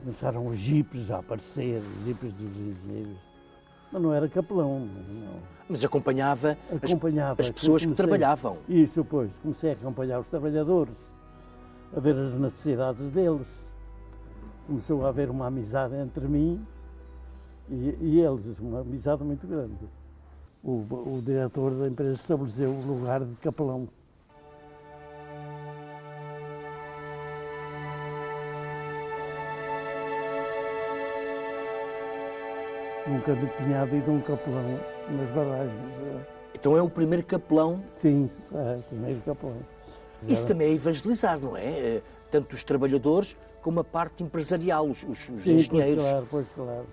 começaram 0.00 0.46
os 0.46 0.58
jipes 0.58 1.10
a 1.10 1.18
aparecer, 1.18 1.80
os 1.80 2.04
jipes 2.04 2.32
dos 2.32 2.56
engenheiros. 2.56 3.25
Mas 3.92 4.02
não 4.02 4.12
era 4.12 4.28
capelão. 4.28 4.80
Não. 4.80 5.56
Mas 5.68 5.84
acompanhava, 5.84 6.56
acompanhava 6.70 7.42
as, 7.42 7.48
as 7.48 7.50
pessoas 7.50 7.82
comecei, 7.82 7.90
que 7.90 7.96
trabalhavam. 7.96 8.58
Isso, 8.68 9.04
pois. 9.04 9.30
Comecei 9.42 9.70
a 9.70 9.72
acompanhar 9.72 10.20
os 10.20 10.28
trabalhadores, 10.28 10.94
a 11.96 12.00
ver 12.00 12.16
as 12.16 12.34
necessidades 12.34 13.10
deles. 13.10 13.46
Começou 14.66 15.04
a 15.04 15.08
haver 15.08 15.30
uma 15.30 15.46
amizade 15.46 15.94
entre 15.94 16.26
mim 16.26 16.64
e, 17.68 17.96
e 18.00 18.20
eles, 18.20 18.58
uma 18.60 18.80
amizade 18.80 19.22
muito 19.22 19.46
grande 19.46 19.86
o, 20.66 21.18
o 21.18 21.22
diretor 21.24 21.70
da 21.70 21.86
empresa 21.86 22.14
estabeleceu 22.14 22.70
o 22.70 22.86
lugar 22.86 23.24
de 23.24 23.34
capelão. 23.36 23.88
Nunca 33.08 33.36
tinha 33.56 33.82
havido 33.82 34.10
um 34.10 34.20
capelão 34.20 34.80
nas 35.10 35.28
barragens. 35.30 36.26
Então 36.54 36.76
é 36.76 36.82
o 36.82 36.90
primeiro 36.90 37.24
capelão? 37.24 37.82
Sim, 37.96 38.28
é 38.52 38.76
o 38.76 38.82
primeiro 38.82 39.20
capelão. 39.20 39.56
Isso 40.26 40.46
também 40.46 40.68
é 40.68 40.72
evangelizar, 40.72 41.38
não 41.38 41.56
é? 41.56 41.64
Eh, 41.66 42.02
tanto 42.30 42.54
os 42.54 42.64
trabalhadores 42.64 43.36
como 43.62 43.80
a 43.80 43.84
parte 43.84 44.22
empresarial, 44.22 44.86
os, 44.86 45.02
os 45.04 45.18
Sim, 45.42 45.56
engenheiros. 45.56 46.02
Pois 46.02 46.10
claro, 46.10 46.26
pois 46.30 46.46
claro. 46.52 46.86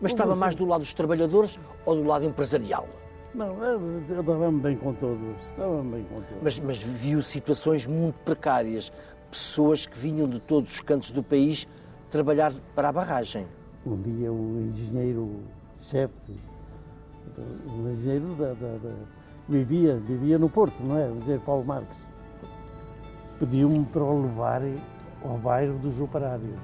Mas 0.00 0.12
estava 0.12 0.36
mais 0.36 0.54
do 0.54 0.66
lado 0.66 0.80
dos 0.80 0.92
trabalhadores 0.92 1.58
ou 1.86 1.94
do 1.94 2.04
lado 2.04 2.24
empresarial? 2.24 2.86
Não, 3.34 3.62
eu 3.62 4.22
dava-me 4.22 4.60
bem 4.60 4.76
com 4.76 4.92
todos. 4.94 5.36
Dava-me 5.56 5.96
bem 5.96 6.04
com 6.04 6.20
todos. 6.22 6.42
Mas, 6.42 6.58
mas 6.58 6.78
viu 6.78 7.22
situações 7.22 7.86
muito 7.86 8.16
precárias. 8.20 8.92
Pessoas 9.30 9.86
que 9.86 9.96
vinham 9.98 10.28
de 10.28 10.40
todos 10.40 10.74
os 10.74 10.80
cantos 10.80 11.10
do 11.10 11.22
país 11.22 11.66
trabalhar 12.10 12.52
para 12.74 12.88
a 12.88 12.92
barragem. 12.92 13.46
Um 13.86 14.02
dia 14.02 14.32
o 14.32 14.60
engenheiro-chefe, 14.60 16.40
o 17.38 17.88
engenheiro 17.88 18.34
da, 18.34 18.48
da, 18.54 18.78
da, 18.78 18.94
vivia, 19.48 19.96
vivia 19.96 20.36
no 20.38 20.50
Porto, 20.50 20.82
não 20.82 20.98
é? 20.98 21.08
O 21.08 21.18
engenheiro 21.18 21.42
Paulo 21.42 21.64
Marques. 21.64 21.96
Pediu-me 23.38 23.84
para 23.84 24.02
o 24.02 24.22
levar 24.22 24.60
ao 25.22 25.38
bairro 25.38 25.78
dos 25.78 26.00
operários. 26.00 26.58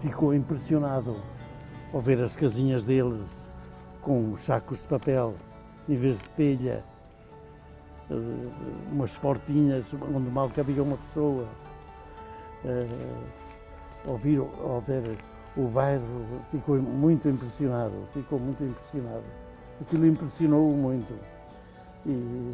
Ficou 0.00 0.34
impressionado 0.34 1.16
ao 1.94 2.00
ver 2.00 2.20
as 2.20 2.34
casinhas 2.34 2.84
deles 2.84 3.24
com 4.02 4.36
sacos 4.38 4.78
de 4.78 4.84
papel 4.84 5.34
em 5.88 5.96
vez 5.96 6.18
de 6.18 6.28
telha, 6.30 6.82
eh, 8.10 8.14
umas 8.90 9.12
portinhas 9.18 9.84
onde 9.94 10.28
mal 10.30 10.50
cabia 10.50 10.82
uma 10.82 10.96
pessoa. 10.96 11.46
Vir, 14.22 14.40
ao 14.40 14.80
ver 14.80 15.16
o 15.56 15.68
bairro, 15.68 16.04
ficou 16.50 16.76
muito 16.76 17.28
impressionado, 17.28 17.94
ficou 18.12 18.38
muito 18.38 18.62
impressionado. 18.62 19.24
Aquilo 19.80 20.06
impressionou-o 20.06 20.76
muito. 20.76 21.14
E, 22.04 22.52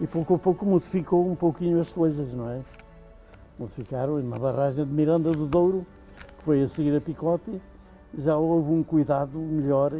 e 0.00 0.06
pouco 0.06 0.34
a 0.34 0.38
pouco 0.38 0.66
modificou 0.66 1.30
um 1.30 1.34
pouquinho 1.34 1.80
as 1.80 1.90
coisas, 1.90 2.32
não 2.32 2.50
é? 2.50 2.60
Modificaram 3.58 4.22
na 4.22 4.38
barragem 4.38 4.84
de 4.84 4.92
Miranda 4.92 5.32
do 5.32 5.46
Douro, 5.46 5.86
que 6.38 6.44
foi 6.44 6.62
a 6.62 6.68
seguir 6.68 6.94
a 6.96 7.00
Picote, 7.00 7.60
já 8.18 8.36
houve 8.36 8.70
um 8.70 8.82
cuidado 8.82 9.38
melhor 9.38 9.92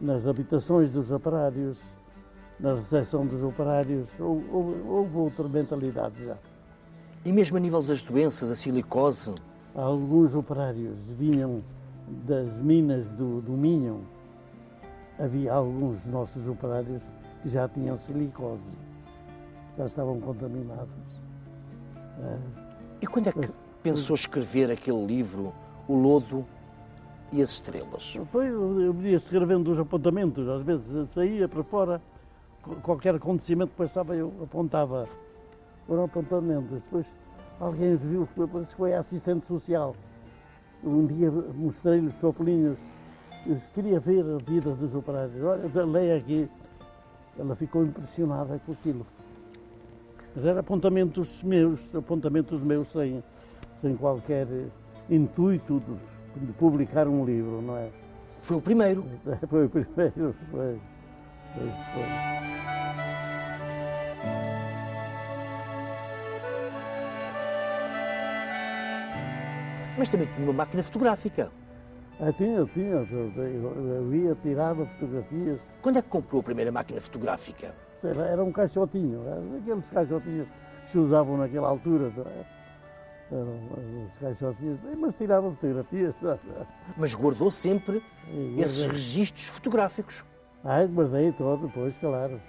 nas 0.00 0.26
habitações 0.26 0.90
dos 0.90 1.10
operários, 1.10 1.78
na 2.58 2.74
recepção 2.74 3.26
dos 3.26 3.42
operários, 3.42 4.06
houve, 4.18 4.46
houve 4.86 5.16
outra 5.16 5.48
mentalidade 5.48 6.24
já. 6.24 6.36
E 7.24 7.32
mesmo 7.32 7.56
a 7.56 7.60
nível 7.60 7.82
das 7.82 8.02
doenças, 8.02 8.50
a 8.50 8.54
silicose? 8.54 9.34
Alguns 9.74 10.34
operários 10.34 10.96
vinham 11.18 11.62
das 12.26 12.48
minas 12.56 13.06
do, 13.10 13.40
do 13.40 13.52
Minho. 13.52 14.04
Havia 15.18 15.52
alguns 15.52 16.02
dos 16.02 16.12
nossos 16.12 16.48
operários 16.48 17.02
que 17.42 17.48
já 17.48 17.68
tinham 17.68 17.98
silicose, 17.98 18.72
já 19.76 19.86
estavam 19.86 20.20
contaminados. 20.20 20.88
E 23.00 23.06
quando 23.06 23.28
é 23.28 23.32
que 23.32 23.48
pensou 23.82 24.14
escrever 24.14 24.70
aquele 24.70 25.06
livro, 25.06 25.52
O 25.86 25.94
Lodo 25.94 26.44
e 27.32 27.42
as 27.42 27.50
estrelas? 27.50 28.18
Foi, 28.32 28.48
eu 28.48 28.94
ia 29.02 29.16
escrevendo 29.16 29.70
os 29.70 29.78
apontamentos, 29.78 30.48
às 30.48 30.62
vezes 30.62 31.10
saía 31.12 31.48
para 31.48 31.62
fora, 31.62 32.02
qualquer 32.82 33.14
acontecimento 33.14 33.72
passava, 33.76 34.14
eu 34.14 34.32
apontava. 34.42 35.08
Foram 35.86 36.04
apontamentos. 36.04 36.82
Depois 36.82 37.06
alguém 37.60 37.92
os 37.92 38.02
viu, 38.02 38.26
foi, 38.26 38.46
foi 38.64 38.94
a 38.94 39.00
assistente 39.00 39.46
social. 39.46 39.94
Um 40.82 41.06
dia 41.06 41.30
mostrei-lhe 41.30 42.06
os 42.06 42.14
papelinhos, 42.14 42.78
disse, 43.46 43.70
queria 43.70 44.00
ver 44.00 44.24
a 44.24 44.38
vida 44.38 44.74
dos 44.74 44.94
operários. 44.94 45.42
Olha, 45.44 45.84
leia 45.84 46.16
aqui. 46.16 46.48
Ela 47.38 47.54
ficou 47.54 47.84
impressionada 47.84 48.60
com 48.64 48.72
aquilo. 48.72 49.06
Mas 50.34 50.44
eram 50.44 50.60
apontamentos 50.60 51.42
meus, 51.42 51.78
apontamentos 51.94 52.60
meus 52.62 52.88
sem, 52.88 53.22
sem 53.80 53.96
qualquer 53.96 54.46
intuito 55.08 55.82
de, 56.34 56.46
de 56.46 56.52
publicar 56.52 57.06
um 57.08 57.24
livro, 57.24 57.60
não 57.60 57.76
é? 57.76 57.90
Foi 58.42 58.56
o 58.56 58.60
primeiro. 58.60 59.04
Foi 59.48 59.66
o 59.66 59.68
primeiro, 59.68 60.34
foi. 60.50 60.80
foi, 61.54 61.70
foi. 61.94 62.79
Mas 70.00 70.08
também 70.08 70.26
tinha 70.34 70.46
uma 70.46 70.54
máquina 70.54 70.82
fotográfica. 70.82 71.50
Ah, 72.18 72.32
tinha, 72.32 72.64
tinha. 72.72 73.06
Eu, 73.06 74.14
ia, 74.14 74.34
tirava 74.42 74.86
fotografias. 74.86 75.60
Quando 75.82 75.98
é 75.98 76.02
que 76.02 76.08
comprou 76.08 76.40
a 76.40 76.42
primeira 76.42 76.72
máquina 76.72 77.02
fotográfica? 77.02 77.74
Sei 78.00 78.14
lá, 78.14 78.24
era 78.26 78.42
um 78.42 78.50
caixotinho, 78.50 79.20
era 79.26 79.42
aqueles 79.58 79.90
caixotinhos 79.90 80.48
que 80.86 80.90
se 80.92 80.98
usavam 80.98 81.36
naquela 81.36 81.68
altura. 81.68 82.10
é? 82.16 82.44
Eram 83.30 83.58
os 84.10 84.16
caixotinhos, 84.18 84.78
mas 84.98 85.14
tirava 85.16 85.50
fotografias. 85.50 86.14
Mas 86.96 87.14
guardou 87.14 87.50
sempre 87.50 88.02
E 88.32 88.58
esses 88.58 88.78
guardei. 88.84 88.96
registros 88.98 89.46
fotográficos, 89.48 90.24
Ah, 90.64 90.82
guardei 90.86 91.30
todo, 91.32 91.66
depois, 91.66 91.94
claro. 91.98 92.40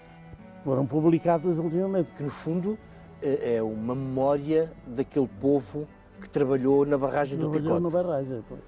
Foram 0.64 0.86
publicados 0.86 1.58
ultimamente. 1.58 2.12
que 2.16 2.24
no 2.24 2.30
fundo 2.30 2.78
é 3.22 3.58
é 3.58 3.62
uma 3.62 3.94
memória 3.94 4.72
daquele 4.88 5.28
povo 5.42 5.86
que 6.22 6.30
trabalhou 6.30 6.86
na 6.86 6.98
barragem 6.98 7.38
do 7.38 7.50
Trabalhou 7.50 7.80
na 7.80 7.90
Picote. 7.90 8.06
barragem. 8.08 8.44
Pois. 8.48 8.62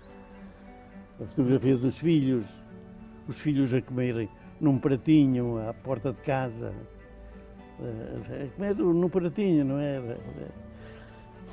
A 1.22 1.26
fotografia 1.26 1.78
dos 1.78 1.98
filhos, 1.98 2.44
os 3.28 3.40
filhos 3.40 3.74
a 3.74 3.82
comerem 3.82 4.28
num 4.60 4.78
pratinho 4.80 5.58
à 5.70 5.74
porta 5.74 6.12
de 6.12 6.20
casa. 6.22 6.74
A 7.80 8.56
comer 8.56 8.76
no 8.76 9.10
pratinho, 9.10 9.66
não 9.66 9.80
é? 9.80 9.98
Eh, 9.98 10.18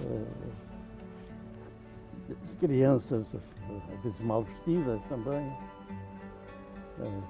eh, 0.02 0.26
As 2.44 2.54
crianças, 2.54 3.26
às 3.94 4.02
vezes 4.02 4.20
mal 4.20 4.42
vestidas 4.42 5.00
também. 5.08 5.52
Eh, 7.00 7.20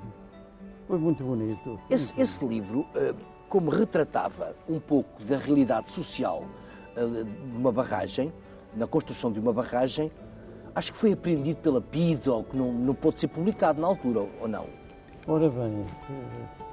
Foi 0.86 0.98
muito 0.98 1.22
bonito. 1.24 1.78
Esse, 1.88 2.12
muito 2.14 2.22
esse 2.22 2.44
livro, 2.46 2.86
como 3.48 3.70
retratava 3.70 4.54
um 4.68 4.78
pouco 4.80 5.22
da 5.24 5.38
realidade 5.38 5.88
social 5.88 6.44
de 6.94 7.56
uma 7.56 7.72
barragem, 7.72 8.32
na 8.74 8.86
construção 8.86 9.32
de 9.32 9.40
uma 9.40 9.52
barragem, 9.52 10.10
acho 10.74 10.92
que 10.92 10.98
foi 10.98 11.12
apreendido 11.12 11.60
pela 11.60 11.80
PID 11.80 12.28
ou 12.28 12.44
que 12.44 12.56
não, 12.56 12.72
não 12.72 12.94
pôde 12.94 13.20
ser 13.20 13.28
publicado 13.28 13.80
na 13.80 13.86
altura, 13.86 14.26
ou 14.40 14.48
não? 14.48 14.66
Ora 15.26 15.48
bem, 15.48 15.84
eh, 16.10 16.64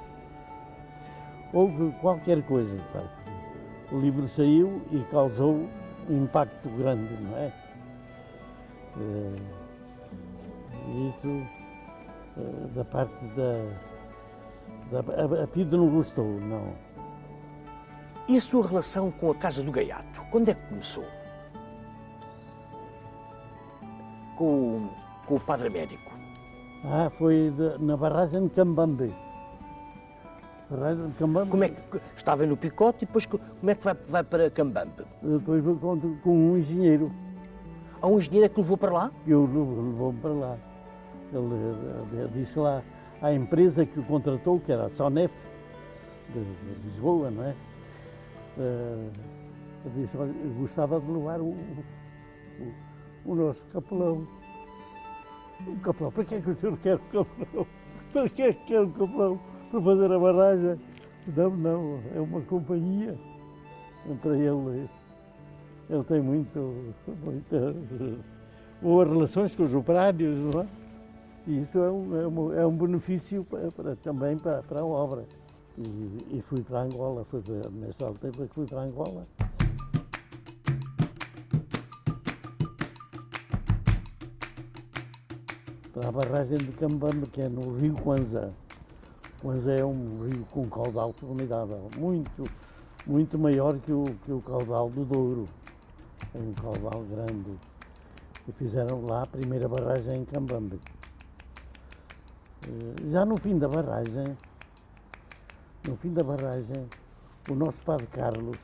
houve 1.53 1.91
qualquer 2.01 2.41
coisa. 2.43 2.75
de 2.75 2.83
facto. 2.83 3.17
O 3.91 3.99
livro 3.99 4.27
saiu 4.27 4.81
e 4.91 4.99
causou 5.11 5.67
um 6.09 6.23
impacto 6.23 6.69
grande, 6.69 7.13
não 7.21 7.37
é? 7.37 7.51
Eh, 8.99 9.35
Isso 11.09 11.47
eh, 12.37 12.67
da 12.75 12.85
parte 12.85 13.13
da. 13.35 15.01
da 15.01 15.39
a, 15.39 15.43
a 15.43 15.47
PID 15.47 15.71
não 15.73 15.89
gostou, 15.89 16.25
não. 16.25 16.73
E 18.27 18.37
a 18.37 18.41
sua 18.41 18.65
relação 18.67 19.09
com 19.11 19.31
a 19.31 19.35
Casa 19.35 19.63
do 19.63 19.71
Gaiato? 19.71 20.21
Quando 20.31 20.49
é 20.49 20.53
que 20.53 20.67
começou? 20.67 21.05
Com, 24.37 24.45
o- 24.45 24.89
com 25.25 25.35
o 25.35 25.39
Padre 25.39 25.67
Américo. 25.67 26.11
Ah, 26.85 27.09
foi 27.17 27.51
de- 27.55 27.83
na 27.83 27.97
barragem 27.97 28.43
de 28.47 28.49
Cambambe. 28.53 29.13
Barragem 30.69 31.07
de 31.09 31.13
Cambambe. 31.15 31.49
Como 31.49 31.63
é 31.63 31.69
que 31.69 31.99
estava 32.15 32.45
no 32.45 32.55
Picote 32.55 33.03
e 33.03 33.07
depois 33.07 33.25
co- 33.25 33.39
como 33.59 33.69
é 33.71 33.75
que 33.75 33.83
vai, 33.83 33.93
vai 34.07 34.23
para 34.23 34.49
Cambambe? 34.51 35.03
Depois 35.21 35.63
foi 35.63 35.75
com, 35.75 36.17
com 36.21 36.29
um 36.31 36.57
engenheiro. 36.57 37.11
Há 38.01 38.07
um 38.07 38.19
engenheiro 38.19 38.45
é 38.45 38.49
que 38.49 38.59
levou 38.59 38.77
para 38.77 38.91
lá? 38.91 39.11
eu 39.25 39.41
levou-me 39.45 40.19
para 40.19 40.31
lá. 40.33 40.57
Ele 41.33 42.21
eh, 42.23 42.27
disse 42.33 42.59
lá 42.59 42.81
à 43.21 43.33
empresa 43.33 43.85
que 43.85 43.99
o 43.99 44.03
contratou, 44.03 44.59
que 44.59 44.71
era 44.71 44.85
a 44.85 44.89
Sonef, 44.91 45.33
de, 46.29 46.39
de 46.43 46.87
Lisboa, 46.87 47.31
não 47.31 47.43
é? 47.43 47.55
Ele 48.57 49.11
disse, 50.03 50.17
olha, 50.17 50.31
eu 50.43 50.49
gostava 50.59 50.99
de 50.99 51.11
levar 51.11 51.39
o, 51.41 51.49
o, 51.49 52.73
o 53.25 53.35
nosso 53.35 53.63
capelão. 53.73 54.27
O 55.65 55.79
capelão, 55.79 56.11
para 56.11 56.23
que 56.25 56.35
é 56.35 56.41
que 56.41 56.49
o 56.51 56.55
senhor 56.55 56.77
quer 56.77 56.95
o 56.95 56.99
capelão? 56.99 57.67
Para 58.13 58.29
que 58.29 58.41
é 58.41 58.53
que 58.53 58.65
quer 58.65 58.81
o 58.81 58.89
capelão? 58.89 59.39
Para 59.69 59.81
fazer 59.81 60.11
a 60.11 60.19
barragem? 60.19 60.79
Não, 61.35 61.49
não, 61.57 61.99
é 62.15 62.19
uma 62.21 62.41
companhia. 62.41 63.17
Entre 64.09 64.29
ele 64.39 64.89
ele 65.89 66.03
tem 66.03 66.21
muito, 66.21 66.93
muitas 67.23 67.75
boas 68.81 69.07
relações 69.09 69.55
com 69.55 69.63
os 69.63 69.73
operários, 69.73 70.37
não 70.53 70.61
é? 70.61 70.67
E 71.47 71.61
isso 71.61 71.77
é 71.79 71.89
um, 71.91 72.21
é 72.21 72.27
um, 72.27 72.53
é 72.61 72.67
um 72.67 72.75
benefício 72.75 73.43
para, 73.45 73.71
para- 73.71 73.95
também 73.95 74.37
para, 74.37 74.61
para 74.63 74.81
a 74.81 74.85
obra. 74.85 75.25
E, 75.77 76.37
e 76.37 76.41
fui 76.41 76.61
para 76.61 76.81
Angola, 76.81 77.23
foi 77.25 77.41
nessa 77.73 78.07
altura 78.07 78.31
que 78.47 78.53
fui 78.53 78.65
para 78.65 78.81
Angola. 78.81 79.23
Para 85.99 86.09
a 86.09 86.11
barragem 86.11 86.57
de 86.57 86.71
Cambambe, 86.73 87.27
que 87.27 87.41
é 87.41 87.49
no 87.49 87.75
rio 87.75 87.95
Kwanza. 87.95 88.53
Kwanza 89.41 89.71
é 89.73 89.83
um 89.83 90.27
rio 90.27 90.45
com 90.51 90.69
caudal 90.69 91.11
formidável, 91.13 91.89
muito, 91.97 92.43
muito 93.07 93.39
maior 93.39 93.75
que 93.79 93.91
o, 93.91 94.03
que 94.23 94.31
o 94.31 94.39
caudal 94.41 94.91
do 94.91 95.03
Douro 95.03 95.45
é 96.35 96.37
um 96.37 96.53
caudal 96.53 97.03
grande. 97.03 97.57
E 98.47 98.51
fizeram 98.51 99.03
lá 99.05 99.23
a 99.23 99.25
primeira 99.25 99.67
barragem 99.67 100.21
em 100.21 100.25
Cambambe. 100.25 100.79
Eh, 102.67 103.11
Já 103.11 103.25
no 103.25 103.35
fim 103.37 103.57
da 103.57 103.67
barragem, 103.67 104.37
no 105.87 105.97
fim 105.97 106.13
da 106.13 106.23
barragem, 106.23 106.85
o 107.49 107.55
nosso 107.55 107.79
Padre 107.79 108.05
Carlos, 108.07 108.57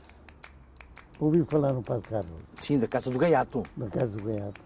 ouviu 1.18 1.44
falar 1.46 1.72
no 1.72 1.82
Padre 1.82 2.08
Carlos, 2.08 2.42
Sim, 2.54 2.78
da 2.78 2.86
Casa 2.86 3.10
do 3.10 3.18
Gaiato. 3.18 3.64
na 3.76 3.88
casa 3.90 4.16
do 4.16 4.22
Gaiato. 4.22 4.63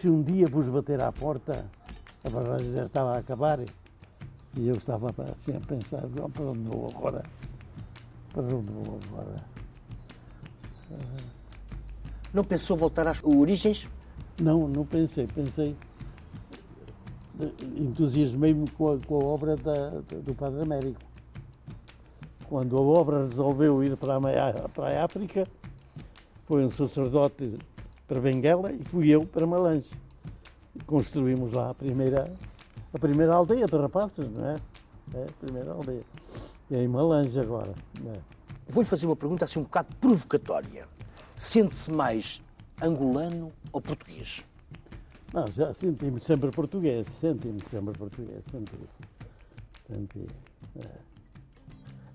Se 0.00 0.08
um 0.08 0.22
dia 0.22 0.46
vos 0.46 0.68
bater 0.68 1.00
à 1.02 1.10
porta, 1.12 1.64
a 2.24 2.30
barragem 2.30 2.72
já 2.74 2.84
estava 2.84 3.14
a 3.14 3.18
acabar 3.18 3.60
e 3.60 4.68
eu 4.68 4.74
estava 4.76 5.14
assim 5.36 5.56
a 5.56 5.60
pensar, 5.60 6.02
"Não, 6.08 6.30
para 6.30 6.44
onde 6.44 6.68
vou 6.68 6.88
agora? 6.94 7.22
Para 8.32 8.42
onde 8.42 8.70
vou 8.70 8.98
agora? 9.10 9.36
Não 12.32 12.44
pensou 12.44 12.76
voltar 12.76 13.06
às 13.06 13.22
origens? 13.22 13.86
Não, 14.40 14.66
não 14.68 14.84
pensei. 14.84 15.26
Pensei. 15.26 15.76
eh, 17.40 17.50
Entusiasmei-me 17.78 18.68
com 18.70 18.92
a, 18.92 18.98
com 18.98 19.20
a 19.20 19.24
obra 19.24 19.56
da- 19.56 19.90
do 20.22 20.34
Padre 20.34 20.62
Américo. 20.62 21.00
Quando 22.48 22.76
a 22.76 22.80
obra 22.80 23.24
resolveu 23.26 23.82
ir 23.82 23.96
para 23.96 24.16
a, 24.16 24.68
para 24.68 25.00
a 25.00 25.04
África, 25.04 25.46
foi 26.46 26.64
um 26.64 26.70
sacerdote 26.70 27.54
para 28.06 28.20
Benguela 28.20 28.72
e 28.72 28.82
fui 28.84 29.08
eu 29.08 29.26
para 29.26 29.46
Malange. 29.46 29.90
E 30.74 30.82
construímos 30.84 31.52
lá 31.52 31.70
a 31.70 31.74
primeira, 31.74 32.32
a 32.92 32.98
primeira 32.98 33.34
aldeia 33.34 33.66
de 33.66 33.76
rapazes, 33.76 34.30
não 34.30 34.46
é? 34.46 34.56
É, 35.14 35.24
a 35.24 35.44
primeira 35.44 35.72
aldeia. 35.72 36.04
E 36.70 36.74
é 36.74 36.82
em 36.82 36.88
Malange 36.88 37.38
agora. 37.38 37.74
é? 38.06 38.18
Vou-lhe 38.68 38.88
fazer 38.88 39.06
uma 39.06 39.16
pergunta 39.16 39.44
assim 39.44 39.60
um 39.60 39.64
bocado 39.64 39.94
provocatória. 39.96 40.88
Sente-se 41.36 41.90
mais 41.90 42.42
angolano 42.80 43.52
ou 43.72 43.80
português? 43.80 44.44
Não, 45.32 45.46
já 45.48 45.74
senti-me 45.74 46.20
sempre 46.20 46.50
português, 46.50 47.06
senti-me 47.20 47.60
sempre 47.70 47.92
português, 47.98 48.42
senti. 48.50 48.78
senti. 49.86 50.26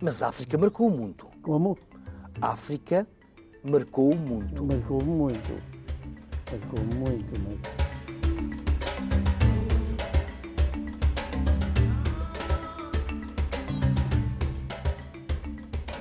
Mas 0.02 0.24
a 0.24 0.30
África 0.30 0.58
marcou 0.58 0.88
o 0.88 0.92
mundo. 0.92 1.28
Como? 1.42 1.78
A 2.42 2.54
África 2.54 3.06
marcou 3.64 4.14
o 4.14 4.16
mundo. 4.16 4.64
Marcou 4.64 5.04
muito. 5.04 5.79
Marcou 6.52 6.84
muito, 6.96 7.40
mas. 7.44 7.90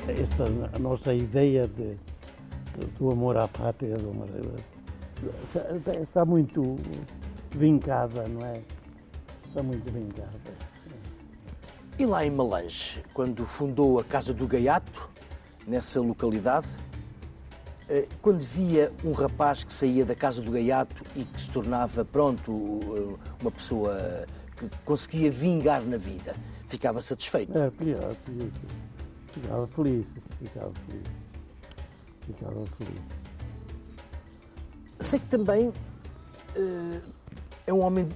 Esta 0.09 0.79
nossa 0.79 1.13
ideia 1.13 1.69
de, 1.69 1.97
do 2.99 3.11
amor 3.11 3.37
à 3.37 3.47
pátria 3.47 3.97
está, 6.03 6.25
muito 6.25 6.77
vincada, 7.51 8.27
não 8.27 8.47
é? 8.47 8.63
Está 9.47 9.63
muito 9.63 9.93
vincada. 9.93 10.69
E 11.99 12.07
lá 12.07 12.25
em 12.25 12.31
Malange, 12.31 13.05
quando 13.13 13.45
fundou 13.45 13.99
a 13.99 14.05
Casa 14.05 14.33
do 14.33 14.47
Gaiato, 14.47 15.11
nessa 15.67 16.01
localidade, 16.01 16.69
quando 18.20 18.40
via 18.40 18.92
um 19.03 19.12
rapaz 19.12 19.64
que 19.64 19.72
saía 19.72 20.05
da 20.05 20.14
Casa 20.14 20.42
do 20.42 20.51
Gaiato 20.51 21.03
e 21.16 21.24
que 21.24 21.40
se 21.40 21.48
tornava, 21.51 22.05
pronto, 22.05 22.81
eh, 22.83 23.35
uma 23.40 23.51
pessoa 23.51 24.27
que 24.57 24.68
conseguia 24.85 25.31
vingar 25.31 25.83
na 25.83 25.96
vida, 25.96 26.35
ficava 26.68 27.01
satisfeito. 27.01 27.57
É, 27.57 27.70
pior. 27.70 28.14
Ficava 29.29 29.66
feliz, 29.68 30.07
ficava 30.38 30.72
feliz. 30.87 31.07
Ficava 32.27 32.64
feliz. 32.77 33.03
Sei 35.01 35.18
que 35.18 35.27
também 35.27 35.68
uh, 35.68 37.03
é 37.66 37.72
um 37.72 37.81
homem 37.81 38.09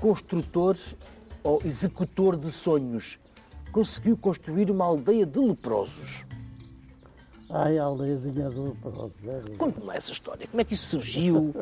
construtor 0.00 0.76
ou 1.42 1.60
executor 1.64 2.36
de 2.36 2.50
sonhos. 2.50 3.18
Conseguiu 3.72 4.16
construir 4.16 4.70
uma 4.70 4.84
aldeia 4.84 5.24
de 5.24 5.38
leprosos. 5.38 6.26
Ai, 7.52 7.78
a 7.78 7.84
aldeiazinha. 7.84 8.48
É 8.48 9.56
Conte-me 9.58 9.94
essa 9.94 10.12
história. 10.12 10.46
Como 10.46 10.60
é 10.60 10.64
que 10.64 10.72
isso 10.72 10.86
surgiu? 10.86 11.54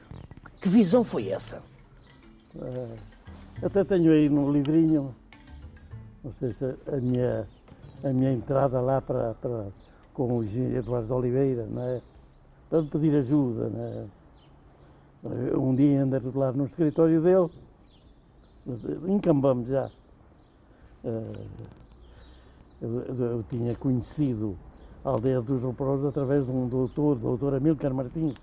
que 0.60 0.68
visão 0.68 1.04
foi 1.04 1.28
essa? 1.28 1.62
Uh, 2.54 2.96
até 3.62 3.84
tenho 3.84 4.10
aí 4.10 4.30
no 4.30 4.50
livrinho, 4.50 5.14
não 6.24 6.32
sei 6.40 6.52
se 6.54 6.64
a 6.64 6.96
minha, 6.96 7.46
a 8.02 8.08
minha 8.08 8.32
entrada 8.32 8.80
lá 8.80 9.02
para, 9.02 9.34
para, 9.34 9.66
com 10.14 10.38
o 10.38 10.42
engenheiro 10.42 10.78
Eduardo 10.78 11.06
de 11.06 11.12
Oliveira, 11.12 11.66
não 11.66 11.82
é? 11.82 12.00
para 12.70 12.82
pedir 12.82 13.14
ajuda. 13.16 13.68
Né? 13.68 14.08
Um 15.54 15.74
dia 15.74 16.02
andei 16.02 16.20
lá 16.34 16.52
no 16.52 16.64
escritório 16.64 17.20
dele, 17.20 17.50
encambamos 19.06 19.68
já. 19.68 19.90
Eh, 21.04 21.46
eu, 22.82 23.00
eu, 23.02 23.44
tinha 23.50 23.74
conhecido 23.76 24.56
aldeia 25.10 25.40
dos 25.40 25.62
leprosos 25.62 26.06
através 26.06 26.44
de 26.44 26.50
um 26.50 26.68
doutor, 26.68 27.16
doutor 27.16 27.54
Amílcar 27.54 27.92
Martins. 27.92 28.34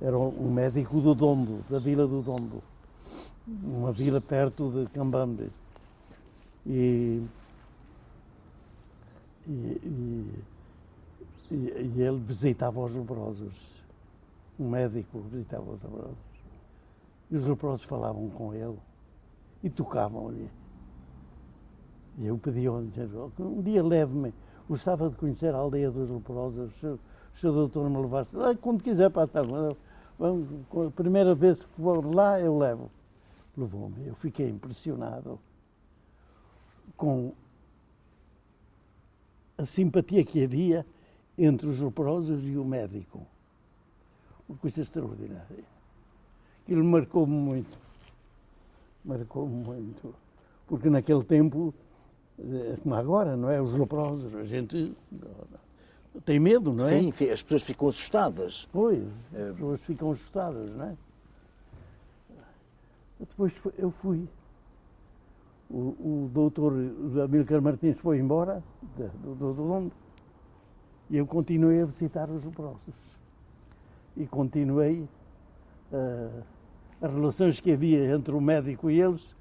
Era 0.00 0.18
um 0.18 0.52
médico 0.52 1.00
do 1.00 1.14
Dondo, 1.14 1.64
da 1.70 1.78
vila 1.78 2.06
do 2.06 2.22
Dondo, 2.22 2.62
uma 3.62 3.92
vila 3.92 4.20
perto 4.20 4.70
de 4.70 4.90
Cambambe. 4.90 5.48
E, 6.66 7.22
e, 9.46 9.50
e 9.50 10.42
e, 11.52 12.00
ele 12.00 12.18
visitava 12.18 12.80
os 12.80 12.94
leprosos. 12.94 13.52
Um 14.58 14.70
médico 14.70 15.20
visitava 15.30 15.70
os 15.70 15.82
leprosos. 15.82 16.16
E 17.30 17.36
os 17.36 17.46
leprosos 17.46 17.84
falavam 17.84 18.28
com 18.30 18.54
ele 18.54 18.78
e 19.62 19.68
tocavam-lhe. 19.68 20.48
E 22.18 22.26
eu 22.26 22.38
pedi 22.38 22.66
ao 22.66 22.76
um 22.76 23.62
dia 23.62 23.82
leve-me. 23.82 24.32
Gostava 24.68 25.10
de 25.10 25.16
conhecer 25.16 25.54
a 25.54 25.58
aldeia 25.58 25.90
dos 25.90 26.08
leprosos. 26.08 26.72
Se, 26.80 26.98
se 27.34 27.46
o 27.46 27.52
doutor 27.52 27.88
me 27.90 27.98
levasse, 27.98 28.36
ah, 28.36 28.56
quando 28.60 28.82
quiser 28.82 29.10
para 29.10 29.24
a 29.24 29.26
tarde, 29.26 29.50
vamos, 30.18 30.48
a 30.86 30.90
primeira 30.90 31.34
vez 31.34 31.62
que 31.62 31.82
for 31.82 32.04
lá, 32.14 32.40
eu 32.40 32.56
levo. 32.56 32.90
Levou-me. 33.56 34.06
Eu 34.06 34.14
fiquei 34.14 34.48
impressionado 34.48 35.38
com 36.96 37.32
a 39.58 39.66
simpatia 39.66 40.24
que 40.24 40.44
havia 40.44 40.86
entre 41.36 41.66
os 41.68 41.80
leprosos 41.80 42.46
e 42.46 42.56
o 42.56 42.64
médico. 42.64 43.26
Uma 44.48 44.58
coisa 44.58 44.80
extraordinária. 44.80 45.64
Aquilo 46.62 46.84
marcou-me 46.84 47.32
muito. 47.32 47.78
Marcou-me 49.04 49.54
muito. 49.54 50.14
Porque 50.66 50.88
naquele 50.88 51.24
tempo, 51.24 51.74
como 52.82 52.94
agora, 52.94 53.36
não 53.36 53.50
é? 53.50 53.60
Os 53.60 53.74
leprosos, 53.74 54.34
a 54.34 54.44
gente 54.44 54.92
tem 56.24 56.38
medo, 56.38 56.72
não 56.72 56.84
é? 56.84 56.88
Sim, 56.88 57.08
as 57.30 57.42
pessoas 57.42 57.62
ficam 57.62 57.88
assustadas. 57.88 58.68
Pois, 58.72 59.02
as 59.32 59.54
pessoas 59.54 59.80
ficam 59.82 60.10
assustadas, 60.10 60.70
não 60.74 60.84
é? 60.86 60.96
Depois 63.20 63.54
eu 63.78 63.90
fui. 63.90 64.28
O, 65.70 65.78
o 66.26 66.30
doutor 66.34 66.74
Amílcar 67.24 67.62
Martins 67.62 67.98
foi 67.98 68.18
embora 68.18 68.62
do, 68.96 69.34
do, 69.34 69.54
do 69.54 69.62
Londres 69.62 69.96
e 71.08 71.16
eu 71.16 71.26
continuei 71.26 71.82
a 71.82 71.86
visitar 71.86 72.28
os 72.28 72.44
leprosos. 72.44 72.94
E 74.16 74.26
continuei 74.26 75.08
uh, 75.92 76.42
as 77.00 77.12
relações 77.12 77.60
que 77.60 77.72
havia 77.72 78.14
entre 78.14 78.34
o 78.34 78.40
médico 78.40 78.90
e 78.90 79.00
eles 79.00 79.34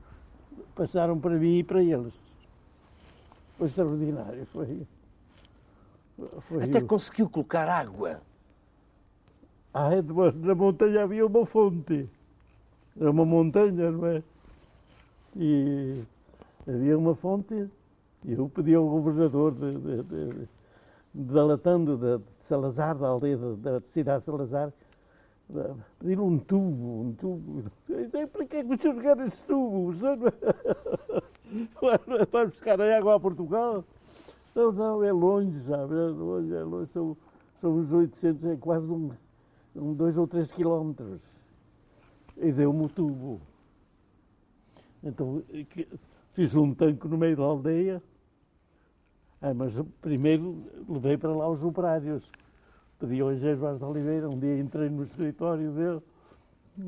passaram 0.75 1.19
para 1.19 1.37
mim 1.37 1.59
e 1.59 1.63
para 1.63 1.83
eles. 1.83 2.13
Foi 3.61 3.67
extraordinário. 3.67 4.43
Foi, 4.47 4.87
foi 6.47 6.63
Até 6.63 6.81
conseguiu 6.81 7.29
colocar 7.29 7.69
água. 7.69 8.19
Ah, 9.71 9.93
é 9.93 10.01
na 10.01 10.55
montanha 10.55 11.03
havia 11.03 11.23
uma 11.23 11.45
fonte. 11.45 12.09
Era 12.99 13.11
uma 13.11 13.23
montanha, 13.23 13.91
não 13.91 14.07
é? 14.07 14.23
E 15.35 16.01
havia 16.67 16.97
uma 16.97 17.13
fonte 17.13 17.69
e 18.25 18.33
eu 18.33 18.49
pedi 18.49 18.73
ao 18.73 18.89
governador 18.89 19.51
de, 19.51 19.77
de, 19.77 20.03
de 20.05 20.47
delatando 21.13 21.97
de, 21.97 22.23
Salazar, 22.47 22.97
da 22.97 23.09
aldeia 23.09 23.37
da, 23.37 23.79
cidade 23.81 24.21
de 24.21 24.25
Salazar, 24.25 24.73
pedir 25.99 26.19
um 26.19 26.39
tubo, 26.39 27.01
um 27.03 27.13
tubo. 27.13 27.63
Então, 27.87 28.27
para 28.27 28.45
que 28.47 28.57
é 28.57 28.63
que 28.63 28.69
me 28.69 28.77
jogar 28.81 29.19
esse 29.19 29.43
tubo? 29.43 29.93
Vai 32.31 32.45
buscar 32.47 32.79
a 32.79 32.97
água 32.97 33.15
a 33.15 33.19
Portugal? 33.19 33.83
Não, 34.53 34.71
não, 34.71 35.03
é 35.03 35.11
longe, 35.11 35.59
sabe? 35.61 35.93
É 35.93 36.07
longe, 36.07 36.53
é 36.53 36.63
longe. 36.63 36.91
São, 36.91 37.17
são 37.59 37.77
uns 37.77 37.91
800, 37.91 38.45
é 38.45 38.55
quase 38.57 38.85
um, 38.87 39.11
um 39.75 39.93
dois 39.93 40.17
ou 40.17 40.27
três 40.27 40.51
quilómetros. 40.51 41.19
E 42.37 42.51
deu-me 42.51 42.85
o 42.85 42.89
tubo. 42.89 43.41
Então, 45.03 45.43
fiz 46.33 46.55
um 46.55 46.73
tanque 46.73 47.07
no 47.07 47.17
meio 47.17 47.35
da 47.35 47.43
aldeia, 47.43 48.01
ah, 49.41 49.53
mas 49.53 49.81
primeiro 50.01 50.63
levei 50.87 51.17
para 51.17 51.31
lá 51.31 51.49
os 51.49 51.63
operários. 51.63 52.23
Pedi 52.99 53.19
ao 53.19 53.33
engenheiro 53.33 53.59
Vaz 53.59 53.79
de 53.79 53.83
Oliveira, 53.83 54.29
um 54.29 54.37
dia 54.37 54.59
entrei 54.59 54.87
no 54.89 55.03
escritório 55.03 55.71
dele 55.71 56.01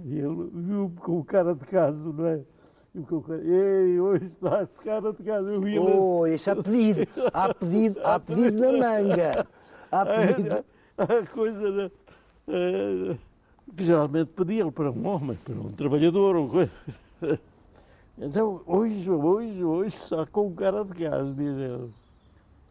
e 0.05 0.19
ele 0.19 0.49
viu-me 0.53 0.95
com 0.97 1.19
o 1.19 1.25
cara 1.25 1.55
de 1.55 1.65
caso, 1.65 2.13
não 2.13 2.27
é? 2.27 2.43
E 2.95 2.99
o 2.99 3.21
cara, 3.21 3.41
ei, 3.43 3.99
hoje 3.99 4.25
estás 4.25 4.69
cara 4.79 5.11
de 5.11 5.23
caso. 5.23 5.49
Eu 5.49 5.67
ia 5.67 5.81
oh, 5.81 6.27
isso 6.27 6.51
há 6.51 6.55
pedido, 6.55 7.07
há 7.33 7.51
pedido, 7.51 7.99
há 8.03 8.19
pedido 8.19 8.61
na 8.61 8.71
manga. 8.71 9.47
Há 9.91 10.05
pedido. 10.05 10.65
A, 10.95 11.25
coisa 11.33 11.71
né? 11.71 11.91
é, 12.47 13.17
que 13.75 13.83
geralmente 13.83 14.27
pedia 14.27 14.71
para 14.71 14.91
um 14.91 15.07
homem, 15.07 15.35
para 15.43 15.55
um 15.55 15.71
trabalhador. 15.71 16.35
Ou 16.35 16.47
coisa. 16.47 16.71
Então, 18.15 18.61
hoje, 18.67 19.09
hoje, 19.09 19.63
hoje, 19.63 19.97
só 19.97 20.23
com 20.27 20.47
o 20.47 20.53
cara 20.53 20.85
de 20.85 20.93
casa, 20.93 21.33
diz 21.33 21.57
ele. 21.57 21.91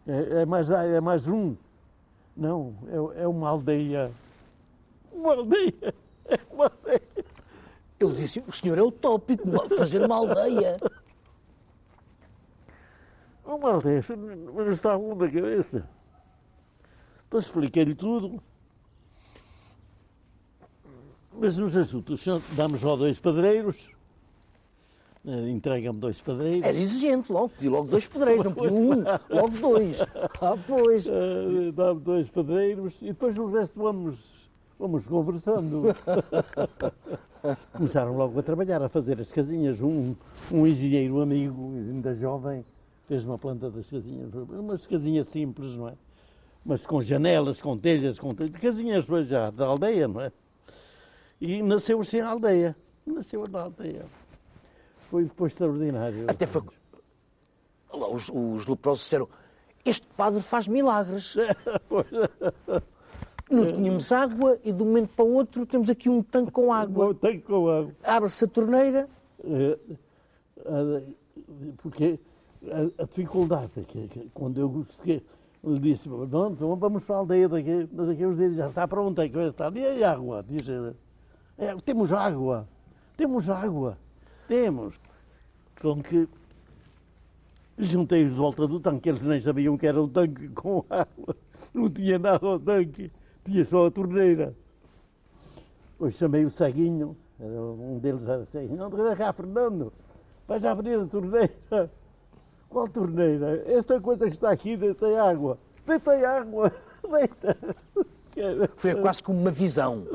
É, 0.06 0.42
é, 0.42 0.46
mais, 0.46 0.70
é 0.70 1.00
mais 1.00 1.26
um. 1.26 1.56
Não, 2.36 2.74
é, 2.86 3.22
é 3.22 3.26
uma 3.26 3.48
aldeia. 3.48 4.12
Uma 5.12 5.32
aldeia! 5.32 5.94
É 6.26 6.38
uma 6.54 6.66
aldeia! 6.66 7.01
Ele 8.02 8.14
disse, 8.14 8.42
o 8.46 8.52
senhor 8.52 8.78
é 8.78 8.82
utópico, 8.82 9.48
fazer 9.76 10.04
uma 10.04 10.16
aldeia. 10.16 10.76
Uma 13.44 13.72
aldeia, 13.72 14.02
mas 14.54 14.68
está 14.68 14.96
um 14.96 15.14
da 15.16 15.26
cabeça. 15.28 15.86
Então 17.26 17.38
expliquei-lhe 17.38 17.94
tudo. 17.94 18.42
Mas 21.32 21.56
nos 21.56 21.76
assuntos, 21.76 22.24
damos 22.52 22.80
só 22.80 22.96
dois 22.96 23.18
padreiros, 23.18 23.76
eh, 25.26 25.48
entrega-me 25.50 25.98
dois 25.98 26.20
pedreiros. 26.20 26.66
Era 26.66 26.76
exigente, 26.76 27.32
logo, 27.32 27.50
pedi 27.50 27.68
logo 27.68 27.88
dois 27.88 28.06
pedreiros, 28.06 28.44
não 28.44 28.54
pedi 28.54 28.68
um, 28.68 29.04
logo 29.30 29.58
dois. 29.60 29.96
Ah, 30.40 30.56
pois. 30.66 31.06
Uh, 31.06 31.70
Dá-me 31.72 32.00
dois 32.00 32.28
pedreiros 32.28 32.94
e 33.00 33.06
depois 33.06 33.38
o 33.38 33.46
resto 33.46 33.80
vamos, 33.80 34.18
vamos 34.82 35.06
conversando. 35.06 35.94
Começaram 37.72 38.16
logo 38.16 38.38
a 38.40 38.42
trabalhar, 38.42 38.82
a 38.82 38.88
fazer 38.88 39.20
as 39.20 39.30
casinhas. 39.30 39.80
Um, 39.80 40.16
um 40.50 40.66
engenheiro 40.66 41.20
amigo, 41.20 41.72
ainda 41.76 42.12
jovem, 42.14 42.64
fez 43.06 43.24
uma 43.24 43.38
planta 43.38 43.70
das 43.70 43.88
casinhas, 43.88 44.34
umas 44.34 44.84
casinhas 44.84 45.28
simples, 45.28 45.76
não 45.76 45.88
é? 45.88 45.94
Mas 46.64 46.84
com 46.84 47.00
janelas, 47.00 47.62
com 47.62 47.78
telhas, 47.78 48.18
com 48.18 48.34
telhas, 48.34 48.50
casinhas 48.60 49.06
já 49.26 49.50
da 49.50 49.66
aldeia, 49.66 50.08
não 50.08 50.20
é? 50.20 50.32
E 51.40 51.62
nasceu 51.62 52.00
assim 52.00 52.20
a 52.20 52.28
aldeia. 52.28 52.76
Nasceu 53.06 53.44
na 53.48 53.62
aldeia. 53.62 54.06
Foi, 55.10 55.28
foi 55.36 55.48
extraordinário. 55.48 56.24
Até 56.28 56.46
foi. 56.46 56.62
Lá, 57.92 58.08
os, 58.08 58.28
os 58.32 58.66
leprosos 58.66 59.04
disseram: 59.04 59.28
Este 59.84 60.06
padre 60.16 60.40
faz 60.40 60.66
milagres. 60.66 61.34
Não 63.52 63.72
tínhamos 63.72 64.10
água 64.10 64.58
e 64.64 64.72
de 64.72 64.82
um 64.82 64.86
momento 64.86 65.10
para 65.14 65.24
o 65.24 65.32
outro 65.34 65.66
temos 65.66 65.90
aqui 65.90 66.08
um 66.08 66.22
tanque 66.22 66.50
com 66.50 66.72
água. 66.72 67.10
Um 67.10 67.14
tanque 67.14 67.40
com 67.40 67.68
água. 67.68 67.92
Abre-se 68.02 68.44
a 68.44 68.48
torneira. 68.48 69.08
É, 69.44 69.78
porque 71.78 72.18
a, 72.70 73.02
a 73.02 73.06
dificuldade 73.06 73.70
é 73.76 73.82
que, 73.82 74.08
que, 74.08 74.30
quando 74.32 74.58
eu 74.58 74.86
ele 75.64 75.78
disse, 75.78 76.08
não, 76.08 76.24
então 76.50 76.74
vamos 76.74 77.04
para 77.04 77.14
a 77.14 77.18
aldeia 77.18 77.48
daqui, 77.48 77.88
daqui 77.92 78.26
uns 78.26 78.36
dias, 78.36 78.56
já 78.56 78.66
está 78.66 78.88
pronto, 78.88 79.20
é 79.20 79.28
que 79.28 79.38
está. 79.38 79.70
E 79.72 80.02
a 80.02 80.10
água? 80.10 80.44
Diz 80.48 80.66
ele. 80.66 80.96
É, 81.56 81.72
temos 81.76 82.12
água, 82.12 82.66
temos 83.16 83.48
água. 83.48 83.96
Temos. 84.48 84.98
Com 85.80 86.02
que 86.02 86.28
juntei-os 87.78 88.32
de 88.32 88.36
volta 88.36 88.66
do 88.66 88.80
tanque, 88.80 89.08
eles 89.08 89.24
nem 89.24 89.40
sabiam 89.40 89.78
que 89.78 89.86
era 89.86 90.02
um 90.02 90.08
tanque 90.08 90.48
com 90.48 90.84
água. 90.90 91.36
Não 91.72 91.88
tinha 91.88 92.18
nada 92.18 92.44
ao 92.44 92.58
tanque, 92.58 93.12
tinha 93.44 93.64
só 93.64 93.86
a 93.86 93.90
torneira. 93.90 94.54
Depois 95.92 96.14
chamei 96.14 96.44
o 96.44 96.50
ceguinho, 96.50 97.16
um 97.40 97.98
deles 97.98 98.26
era 98.26 98.44
ceguinho. 98.46 98.76
Não, 98.76 98.90
de 98.90 99.16
cá, 99.16 99.32
Fernando, 99.32 99.92
vais 100.46 100.64
abrir 100.64 100.98
a 100.98 101.06
torneira. 101.06 101.90
Qual 102.68 102.88
torneira? 102.88 103.62
Esta 103.66 104.00
coisa 104.00 104.26
que 104.26 104.34
está 104.34 104.50
aqui 104.50 104.78
tem 104.94 105.18
água. 105.18 105.58
Tem 105.86 106.24
água. 106.24 106.72
Deita. 107.10 107.56
Foi 108.76 108.94
quase 108.96 109.22
como 109.22 109.38
uma 109.38 109.50
visão. 109.50 110.06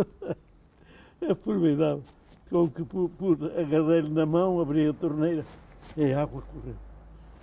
É 1.21 1.35
formidável. 1.35 2.03
Com 2.49 2.69
que 2.69 2.83
por, 2.83 3.09
por 3.09 3.37
agarrei-lhe 3.59 4.09
na 4.09 4.25
mão, 4.25 4.59
abri 4.59 4.87
a 4.87 4.93
torneira 4.93 5.45
e 5.95 6.13
a 6.13 6.21
água 6.21 6.41
correu. 6.41 6.75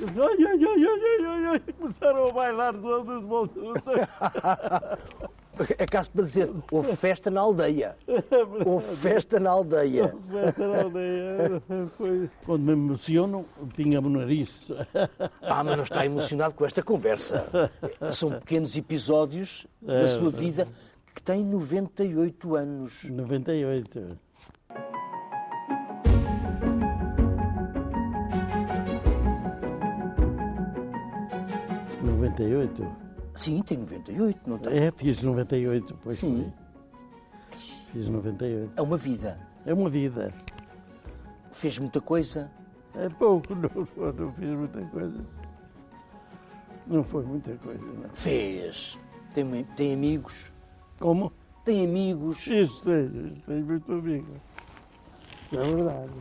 Ai, 0.00 0.44
ai, 0.44 0.64
ai, 0.64 0.84
ai, 0.84 1.24
ai, 1.24 1.46
ai, 1.46 1.60
começaram 1.78 2.28
a 2.28 2.32
bailar 2.32 2.74
todas 2.74 3.16
as 3.16 3.22
voltas. 3.22 3.62
É 5.78 5.86
caso 5.86 6.10
para 6.10 6.22
dizer, 6.24 6.50
houve 6.70 6.96
festa 6.96 7.30
na 7.30 7.40
aldeia. 7.40 7.96
Houve 8.66 8.96
festa 8.96 9.38
na 9.38 9.50
aldeia. 9.50 10.14
Festa 10.30 10.66
na 10.66 10.82
aldeia. 10.82 11.62
Foi. 11.96 12.30
Quando 12.44 12.62
me 12.62 12.72
emociono, 12.72 13.46
pinga-me 13.76 14.08
no 14.08 14.18
nariz. 14.20 14.72
Ah, 15.42 15.62
mas 15.62 15.76
não 15.76 15.84
está 15.84 16.04
emocionado 16.04 16.54
com 16.54 16.64
esta 16.64 16.82
conversa. 16.82 17.70
São 18.12 18.30
pequenos 18.30 18.76
episódios 18.76 19.66
da 19.80 20.08
sua 20.08 20.30
vida 20.30 20.66
que 21.14 21.22
tem 21.22 21.44
98 21.44 22.56
anos. 22.56 23.04
98. 23.04 24.18
Noventa 32.02 32.42
e 32.42 32.54
oito? 32.54 33.04
Sim, 33.34 33.62
tem 33.62 33.78
98, 33.78 34.40
não 34.46 34.58
tem? 34.58 34.78
É, 34.78 34.92
fiz 34.92 35.20
98, 35.22 35.98
pois 36.02 36.18
Sim. 36.18 36.52
foi. 37.50 37.58
Fiz 37.92 38.08
98. 38.08 38.72
É 38.76 38.82
uma 38.82 38.96
vida. 38.96 39.38
É 39.66 39.74
uma 39.74 39.90
vida. 39.90 40.32
Fez 41.52 41.78
muita 41.78 42.00
coisa. 42.00 42.50
É 42.94 43.08
pouco, 43.08 43.54
não, 43.54 44.12
não 44.12 44.32
fiz 44.32 44.48
muita 44.48 44.80
coisa. 44.86 45.24
Não 46.86 47.02
foi 47.02 47.24
muita 47.24 47.54
coisa, 47.56 47.84
não. 47.84 48.10
Fez. 48.10 48.98
Tem, 49.34 49.64
tem 49.76 49.94
amigos. 49.94 50.52
Como? 51.00 51.32
Tem 51.64 51.84
amigos. 51.86 52.46
Isso 52.46 52.82
tem, 52.82 53.30
tem 53.46 53.62
muito 53.62 53.90
amigo. 53.92 54.36
É 55.52 55.56
verdade. 55.56 56.12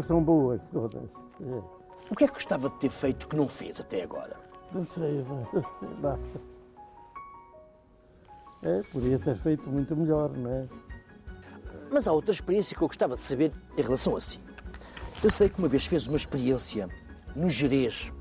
As 0.00 0.06
pessoas 0.06 0.06
são 0.06 0.22
boas 0.22 0.60
todas. 0.72 1.10
É. 1.42 1.62
O 2.10 2.16
que 2.16 2.24
é 2.24 2.26
que 2.26 2.32
gostava 2.32 2.70
de 2.70 2.76
ter 2.76 2.88
feito 2.88 3.28
que 3.28 3.36
não 3.36 3.46
fez 3.46 3.80
até 3.80 4.02
agora? 4.02 4.34
Não 4.72 4.86
sei, 4.86 5.22
não 5.22 5.46
sei. 5.50 6.40
É, 8.62 8.82
podia 8.92 9.18
ter 9.18 9.36
feito 9.36 9.68
muito 9.68 9.94
melhor, 9.94 10.30
não 10.30 10.50
é? 10.50 10.66
Mas 11.90 12.08
há 12.08 12.12
outra 12.12 12.32
experiência 12.32 12.76
que 12.76 12.82
eu 12.82 12.88
gostava 12.88 13.14
de 13.14 13.20
saber 13.20 13.52
em 13.76 13.82
relação 13.82 14.16
a 14.16 14.20
si. 14.20 14.40
Eu 15.22 15.30
sei 15.30 15.48
que 15.48 15.58
uma 15.58 15.68
vez 15.68 15.84
fez 15.84 16.06
uma 16.06 16.16
experiência 16.16 16.88
no 17.36 17.50
Jerez, 17.50 18.12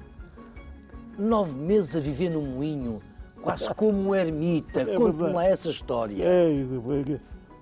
nove 1.18 1.54
meses 1.54 1.96
a 1.96 2.00
viver 2.00 2.30
num 2.30 2.46
moinho, 2.46 3.02
quase 3.42 3.70
como 3.76 4.10
um 4.10 4.15
ermita. 4.15 4.82
É 4.82 4.96
Conte-me 4.96 5.32
lá 5.32 5.46
essa 5.46 5.70
história. 5.70 6.24
É, 6.24 6.50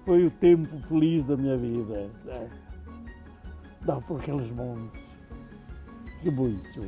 foi 0.06 0.26
o 0.26 0.32
tempo 0.32 0.76
feliz 0.88 1.26
da 1.26 1.38
minha 1.38 1.58
vida. 1.58 2.10
É. 2.28 2.67
Dá 3.88 4.02
por 4.02 4.20
aqueles 4.20 4.52
montes. 4.52 5.02
Que 6.22 6.30
muito. 6.30 6.82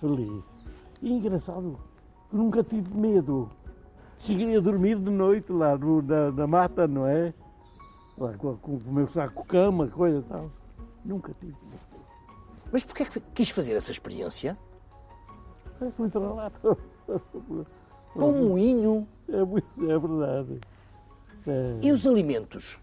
Feliz. 0.00 0.44
E 1.00 1.12
engraçado, 1.12 1.78
nunca 2.32 2.62
tive 2.64 2.92
medo. 2.96 3.48
Cheguei 4.18 4.56
a 4.56 4.60
dormir 4.60 4.98
de 4.98 5.10
noite 5.10 5.52
lá 5.52 5.76
no- 5.78 6.02
na, 6.02 6.30
na 6.32 6.46
mata, 6.46 6.86
não 6.88 7.06
é? 7.06 7.32
Lá 8.18 8.32
com, 8.34 8.56
com 8.56 8.72
o 8.72 8.92
meu 8.92 9.06
saco-cama, 9.08 9.86
coisa 9.88 10.18
e 10.18 10.22
tal. 10.22 10.50
Nunca 11.04 11.32
tive 11.38 11.52
medo. 11.52 12.04
Mas 12.72 12.84
porquê 12.84 13.04
é 13.04 13.06
que 13.06 13.20
quis 13.34 13.50
fazer 13.50 13.74
essa 13.74 13.90
experiência? 13.92 14.58
Eu 15.80 15.92
fui 15.92 16.08
para 16.08 16.20
lá. 16.20 16.50
Com 18.14 18.30
um 18.30 18.48
moinho 18.48 19.06
É, 19.28 19.44
muito- 19.44 19.68
é 19.90 19.98
verdade. 19.98 20.60
É. 21.46 21.78
e 21.82 21.92
os 21.92 22.06
alimentos? 22.06 22.78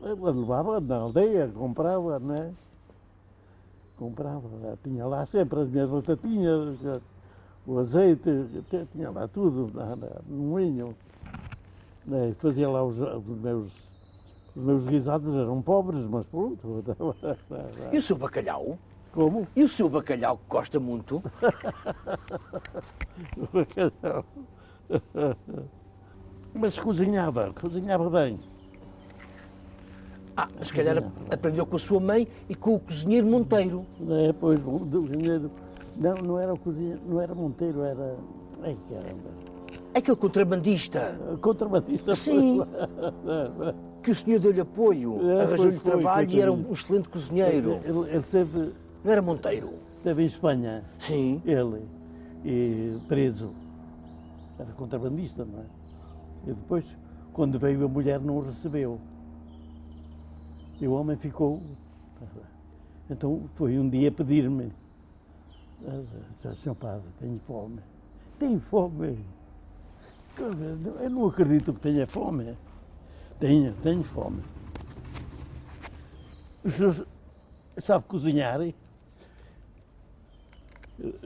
Ela 0.00 0.30
levava 0.30 0.80
na 0.80 0.96
aldeia, 0.96 1.48
comprava, 1.48 2.18
né? 2.18 2.54
Comprava, 3.96 4.48
tinha 4.82 5.06
lá 5.06 5.26
sempre 5.26 5.60
as 5.60 5.68
minhas 5.68 5.90
batatinhas, 5.90 6.78
o 7.66 7.78
azeite, 7.78 8.64
tinha 8.92 9.10
lá 9.10 9.26
tudo 9.28 9.70
no 10.26 10.36
moinho. 10.36 10.94
Né? 12.06 12.34
Fazia 12.38 12.68
lá 12.68 12.82
os, 12.82 12.98
os 12.98 13.38
meus, 13.40 13.72
os 14.56 14.62
meus 14.62 14.84
guisados, 14.86 15.34
eram 15.34 15.62
pobres, 15.62 16.04
mas 16.04 16.26
pronto. 16.26 16.84
E 17.92 17.98
o 17.98 18.02
seu 18.02 18.16
bacalhau? 18.16 18.78
Como? 19.12 19.46
E 19.54 19.62
o 19.62 19.68
seu 19.68 19.88
bacalhau 19.88 20.38
que 20.38 20.44
gosta 20.48 20.80
muito? 20.80 21.22
Mas 26.54 26.78
cozinhava, 26.78 27.52
cozinhava 27.52 28.10
bem. 28.10 28.38
Ah, 30.36 30.48
se 30.62 30.72
calhar 30.72 31.02
aprendeu 31.30 31.66
com 31.66 31.76
a 31.76 31.78
sua 31.78 32.00
mãe 32.00 32.26
e 32.48 32.54
com 32.54 32.74
o 32.74 32.80
cozinheiro 32.80 33.26
Monteiro. 33.26 33.84
Né? 34.00 34.34
Pois, 34.38 34.58
o 34.60 34.78
cozinheiro, 34.80 35.50
não, 35.96 36.14
não 36.16 36.38
era 36.38 36.54
o 36.54 36.58
cozinheiro, 36.58 37.00
não 37.06 37.20
era 37.20 37.34
Monteiro, 37.34 37.82
era. 37.82 38.16
Ai 38.62 38.76
caramba. 38.88 39.30
Aquele 39.94 40.16
contrabandista 40.16 41.20
Contrabandista. 41.42 42.14
Sim. 42.14 42.62
que 44.02 44.10
o 44.10 44.14
senhor 44.14 44.40
deu-lhe 44.40 44.60
apoio, 44.60 45.20
É, 45.30 45.42
arranjou-lhe 45.42 45.76
foi, 45.78 45.92
trabalho 45.92 46.30
e 46.30 46.40
era 46.40 46.52
um 46.52 46.72
excelente 46.72 47.08
cozinheiro. 47.08 47.78
Ele, 47.84 47.98
ele 48.08 48.18
esteve, 48.18 48.72
Não 49.04 49.12
era 49.12 49.20
Monteiro? 49.22 49.70
esteve 49.98 50.22
em 50.22 50.26
Espanha, 50.26 50.84
Sim. 50.98 51.42
ele, 51.44 51.82
e 52.44 52.98
preso. 53.06 53.50
Era 54.58 54.72
contrabandista, 54.72 55.44
não 55.44 55.60
é? 55.60 55.64
E 56.46 56.54
depois, 56.54 56.84
quando 57.32 57.58
veio 57.58 57.84
a 57.84 57.88
mulher, 57.88 58.18
não 58.20 58.38
o 58.38 58.40
recebeu. 58.46 58.98
E 60.82 60.88
o 60.88 60.92
homem 60.94 61.16
ficou. 61.16 61.62
Então 63.08 63.48
foi 63.54 63.78
um 63.78 63.88
dia 63.88 64.10
pedir-me. 64.10 64.72
Ah, 65.86 66.54
Senhor 66.56 66.74
Padre, 66.74 67.06
tenho 67.20 67.38
fome. 67.46 67.78
Tenho 68.36 68.58
fome. 68.62 69.24
Eu 70.36 71.08
não 71.08 71.28
acredito 71.28 71.72
que 71.72 71.78
tenha 71.78 72.04
fome. 72.04 72.56
Tenho, 73.38 73.72
tenho 73.74 74.02
fome. 74.02 74.42
O 76.64 76.70
senhor 76.70 77.06
sabe 77.78 78.04
cozinhar? 78.06 78.60
Eu 78.60 78.74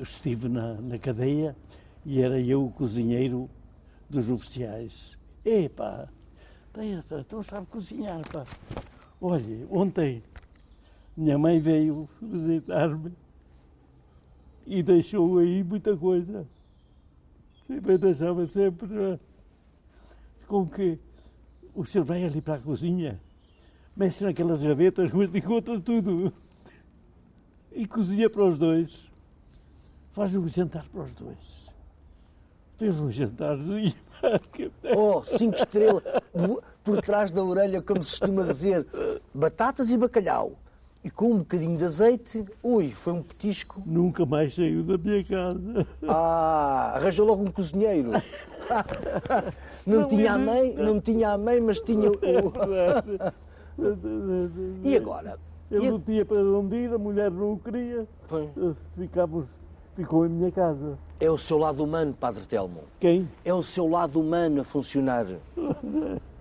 estive 0.02 0.50
na, 0.50 0.74
na 0.74 0.98
cadeia 0.98 1.56
e 2.04 2.20
era 2.20 2.38
eu 2.38 2.66
o 2.66 2.70
cozinheiro 2.70 3.48
dos 4.06 4.28
oficiais. 4.28 5.16
Tem- 6.74 7.02
então 7.18 7.42
sabe 7.42 7.66
cozinhar, 7.68 8.20
pá. 8.30 8.44
Olha, 9.20 9.66
ontem 9.70 10.22
minha 11.16 11.38
mãe 11.38 11.58
veio 11.58 12.08
visitar-me 12.20 13.12
e 14.66 14.82
deixou 14.82 15.38
aí 15.38 15.64
muita 15.64 15.96
coisa. 15.96 16.46
Sempre 17.66 17.96
deixava 17.96 18.46
sempre 18.46 18.94
eh, 18.94 19.18
com 20.46 20.66
que 20.66 20.98
o 21.74 21.84
senhor 21.84 22.04
vai 22.04 22.24
ali 22.24 22.42
para 22.42 22.54
a 22.54 22.58
cozinha, 22.58 23.18
mexe 23.96 24.22
naquelas 24.22 24.62
gavetas, 24.62 25.10
mas 25.12 25.34
encontra 25.34 25.80
tudo. 25.80 26.32
E 27.72 27.86
cozinha 27.86 28.28
para 28.28 28.44
os 28.44 28.58
dois. 28.58 29.08
Faz 30.12 30.34
um 30.34 30.46
jantar 30.46 30.86
para 30.88 31.02
os 31.02 31.14
dois. 31.14 31.70
Fez 32.76 32.98
um 32.98 33.10
jantarzinho. 33.10 33.94
Oh, 34.96 35.24
cinco 35.24 35.56
estrelas. 35.56 36.02
Por 36.86 37.02
trás 37.02 37.30
da 37.32 37.42
orelha, 37.44 37.82
como 37.82 38.00
se 38.02 38.18
costuma 38.20 38.44
dizer, 38.44 38.86
batatas 39.34 39.90
e 39.90 39.98
bacalhau. 39.98 40.52
E 41.04 41.10
com 41.10 41.32
um 41.32 41.38
bocadinho 41.38 41.76
de 41.76 41.84
azeite, 41.84 42.44
ui, 42.62 42.92
foi 42.92 43.12
um 43.12 43.22
petisco. 43.22 43.82
Nunca 43.84 44.24
mais 44.24 44.54
saiu 44.54 44.82
da 44.84 44.96
minha 44.96 45.22
casa. 45.24 45.86
Ah, 46.06 46.92
arranjou 46.96 47.26
logo 47.26 47.42
um 47.42 47.50
cozinheiro. 47.50 48.10
Não, 49.86 50.00
Não, 50.00 50.08
tinha 50.08 50.32
a 50.32 50.36
ele- 50.36 50.44
mãe, 50.44 50.74
não 50.74 51.00
tinha 51.00 51.30
a 51.30 51.38
mãe, 51.38 51.60
mas 51.60 51.80
tinha 51.80 52.10
o. 52.10 52.14
E 54.82 54.96
agora? 54.96 55.38
Ele 55.70 55.84
E 55.84 55.86
a- 55.86 55.90
não 55.92 56.00
tinha 56.00 56.24
para 56.24 56.38
onde 56.42 56.74
ir, 56.76 56.92
a 56.92 56.98
mulher 56.98 57.30
não 57.30 57.52
o 57.52 57.58
queria. 57.58 58.04
Foi. 58.26 58.48
Ficámos, 58.96 59.44
ficou 59.94 60.26
em 60.26 60.30
minha 60.30 60.50
casa. 60.50 60.98
É 61.20 61.30
o 61.30 61.38
seu 61.38 61.58
lado 61.58 61.84
humano, 61.84 62.12
Padre 62.18 62.42
Telmo. 62.44 62.80
Quem? 62.98 63.28
É 63.44 63.54
o 63.54 63.62
seu 63.62 63.86
lado 63.88 64.20
humano 64.20 64.62
a 64.62 64.64
funcionar. 64.64 65.26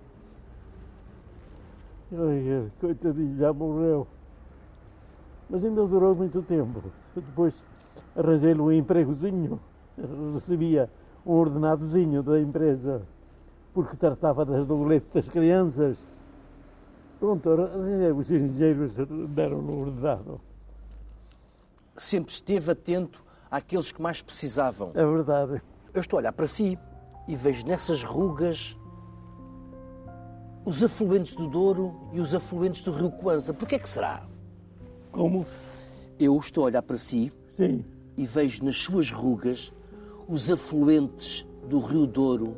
Coitadinho, 2.80 3.36
já 3.36 3.52
morreu. 3.52 4.06
Mas 5.50 5.64
ainda 5.64 5.86
durou 5.86 6.14
muito 6.14 6.42
tempo. 6.42 6.82
Depois 7.14 7.54
arranjei-lhe 8.14 8.60
um 8.60 8.72
empregozinho, 8.72 9.60
recebia 10.34 10.90
um 11.24 11.32
ordenadozinho 11.32 12.22
da 12.22 12.40
empresa, 12.40 13.02
porque 13.74 13.96
tratava 13.96 14.44
das 14.44 14.66
doletas 14.66 15.08
das 15.12 15.28
crianças. 15.28 15.96
Pronto, 17.18 17.48
os 18.16 18.30
engenheiros 18.30 18.94
deram-lhe 19.28 19.70
o 19.70 19.80
ordenado. 19.80 20.40
Sempre 21.96 22.32
esteve 22.32 22.72
atento 22.72 23.24
àqueles 23.50 23.90
que 23.90 24.02
mais 24.02 24.20
precisavam. 24.20 24.90
É 24.94 25.04
verdade. 25.04 25.62
Eu 25.94 26.00
estou 26.00 26.18
a 26.18 26.20
olhar 26.20 26.32
para 26.32 26.46
si 26.46 26.78
e 27.26 27.34
vejo 27.34 27.66
nessas 27.66 28.02
rugas 28.02 28.76
os 30.66 30.82
afluentes 30.82 31.36
do 31.36 31.46
Douro 31.46 31.94
e 32.12 32.20
os 32.20 32.34
afluentes 32.34 32.82
do 32.82 32.90
Rio 32.90 33.08
Coanza. 33.08 33.54
Por 33.54 33.68
que 33.68 33.76
é 33.76 33.78
que 33.78 33.88
será? 33.88 34.26
Como? 35.12 35.46
Eu 36.18 36.36
estou 36.38 36.64
a 36.64 36.66
olhar 36.66 36.82
para 36.82 36.98
si 36.98 37.32
Sim. 37.52 37.84
e 38.16 38.26
vejo 38.26 38.64
nas 38.64 38.76
suas 38.76 39.12
rugas 39.12 39.72
os 40.28 40.50
afluentes 40.50 41.46
do 41.68 41.78
Rio 41.78 42.04
Douro 42.04 42.56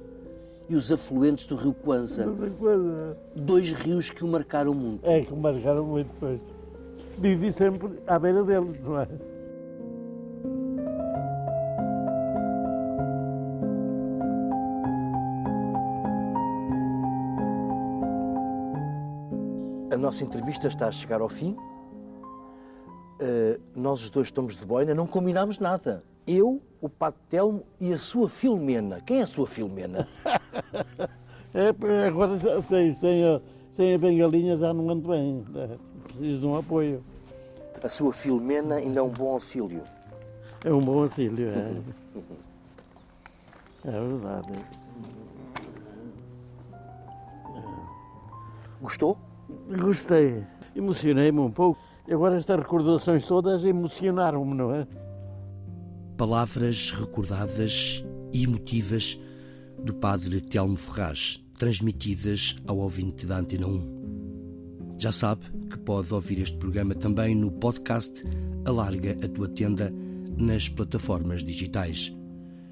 e 0.70 0.74
os 0.74 0.90
afluentes 0.90 1.46
do 1.46 1.54
Rio 1.54 1.74
Coanza. 1.74 2.26
Dois 3.36 3.70
rios 3.72 4.10
que 4.10 4.24
o 4.24 4.28
marcaram 4.28 4.72
muito. 4.72 5.06
É, 5.06 5.20
que 5.20 5.34
marcaram 5.34 5.84
muito, 5.84 6.10
pois. 6.18 6.40
Vivi 7.18 7.52
sempre 7.52 7.90
à 8.06 8.18
beira 8.18 8.42
deles, 8.42 8.80
não 8.82 9.00
é? 9.00 9.08
A 19.98 20.00
nossa 20.00 20.22
entrevista 20.22 20.68
está 20.68 20.86
a 20.86 20.92
chegar 20.92 21.20
ao 21.20 21.28
fim. 21.28 21.56
Uh, 23.20 23.60
nós 23.74 24.04
os 24.04 24.10
dois 24.10 24.28
estamos 24.28 24.56
de 24.56 24.64
boina, 24.64 24.94
não 24.94 25.08
combinámos 25.08 25.58
nada. 25.58 26.04
Eu, 26.24 26.62
o 26.80 26.88
Pato 26.88 27.18
Telmo 27.28 27.64
e 27.80 27.92
a 27.92 27.98
sua 27.98 28.28
Filomena. 28.28 29.00
Quem 29.00 29.18
é 29.18 29.22
a 29.22 29.26
sua 29.26 29.48
Filomena? 29.48 30.06
é, 31.52 32.06
agora 32.06 32.38
sem, 32.68 32.94
sem, 32.94 33.24
a, 33.24 33.40
sem 33.74 33.94
a 33.94 33.98
bengalinha 33.98 34.56
já 34.56 34.72
não 34.72 34.88
ando 34.88 35.08
bem. 35.08 35.44
É, 35.56 35.76
preciso 36.04 36.40
de 36.42 36.46
um 36.46 36.56
apoio. 36.56 37.02
A 37.82 37.88
sua 37.88 38.12
Filomena 38.12 38.76
ainda 38.76 39.00
é 39.00 39.02
um 39.02 39.10
bom 39.10 39.32
auxílio. 39.32 39.82
É 40.64 40.72
um 40.72 40.80
bom 40.80 41.02
auxílio, 41.02 41.48
é. 41.48 41.74
é 43.84 43.90
verdade. 43.90 44.64
Gostou? 48.80 49.18
Gostei. 49.76 50.44
Emocionei-me 50.74 51.40
um 51.40 51.50
pouco. 51.50 51.80
Agora 52.10 52.36
estas 52.36 52.58
recordações 52.58 53.26
todas 53.26 53.64
emocionaram-me, 53.64 54.54
não 54.54 54.74
é? 54.74 54.86
Palavras 56.16 56.90
recordadas 56.90 58.02
e 58.32 58.44
emotivas 58.44 59.18
do 59.84 59.94
padre 59.94 60.40
Telmo 60.40 60.76
Ferraz, 60.76 61.38
transmitidas 61.58 62.56
ao 62.66 62.78
ouvinte 62.78 63.26
da 63.26 63.38
Antena 63.38 63.66
1. 63.66 63.98
Já 64.98 65.12
sabe 65.12 65.44
que 65.70 65.78
pode 65.78 66.12
ouvir 66.12 66.40
este 66.40 66.56
programa 66.56 66.94
também 66.94 67.34
no 67.34 67.52
podcast 67.52 68.24
Alarga 68.64 69.16
a 69.22 69.28
Tua 69.28 69.48
Tenda 69.48 69.92
nas 70.36 70.68
plataformas 70.68 71.44
digitais. 71.44 72.12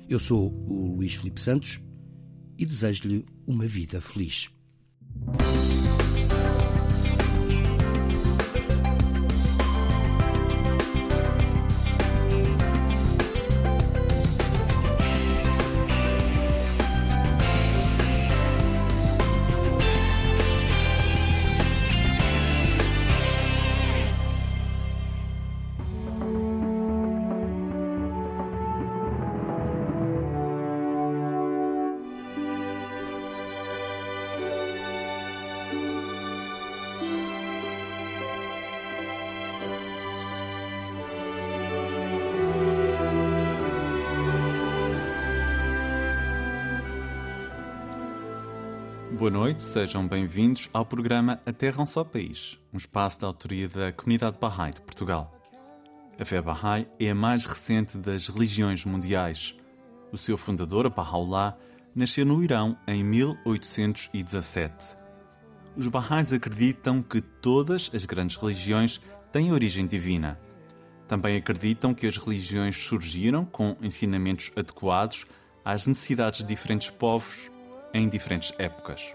Eu 0.08 0.18
sou 0.18 0.52
o 0.66 0.96
Luís 0.96 1.14
Filipe 1.14 1.40
Santos 1.40 1.80
e 2.58 2.64
desejo-lhe 2.64 3.24
uma 3.46 3.66
vida 3.66 4.00
feliz. 4.00 4.48
Boa 49.26 49.38
noite, 49.38 49.64
sejam 49.64 50.06
bem-vindos 50.06 50.70
ao 50.72 50.86
programa 50.86 51.40
A 51.44 51.52
Terra 51.52 51.82
um 51.82 51.86
Só 51.86 52.04
País, 52.04 52.60
um 52.72 52.76
espaço 52.76 53.20
da 53.20 53.26
autoria 53.26 53.68
da 53.68 53.90
Comunidade 53.90 54.36
Bahá'í 54.40 54.74
de 54.74 54.80
Portugal. 54.80 55.36
A 56.16 56.24
fé 56.24 56.40
Bahá'í 56.40 56.86
é 57.00 57.10
a 57.10 57.14
mais 57.14 57.44
recente 57.44 57.98
das 57.98 58.28
religiões 58.28 58.84
mundiais. 58.84 59.56
O 60.12 60.16
seu 60.16 60.38
fundador, 60.38 60.88
Baha'u'llah, 60.88 61.58
nasceu 61.92 62.24
no 62.24 62.40
Irão 62.40 62.78
em 62.86 63.02
1817. 63.02 64.96
Os 65.76 65.88
Bahá'ís 65.88 66.32
acreditam 66.32 67.02
que 67.02 67.20
todas 67.20 67.90
as 67.92 68.04
grandes 68.04 68.36
religiões 68.36 69.00
têm 69.32 69.52
origem 69.52 69.88
divina. 69.88 70.38
Também 71.08 71.36
acreditam 71.36 71.92
que 71.92 72.06
as 72.06 72.16
religiões 72.16 72.76
surgiram 72.76 73.44
com 73.44 73.76
ensinamentos 73.82 74.52
adequados 74.54 75.26
às 75.64 75.84
necessidades 75.84 76.44
de 76.44 76.46
diferentes 76.46 76.90
povos 76.90 77.50
em 77.96 78.08
diferentes 78.08 78.52
épocas. 78.58 79.14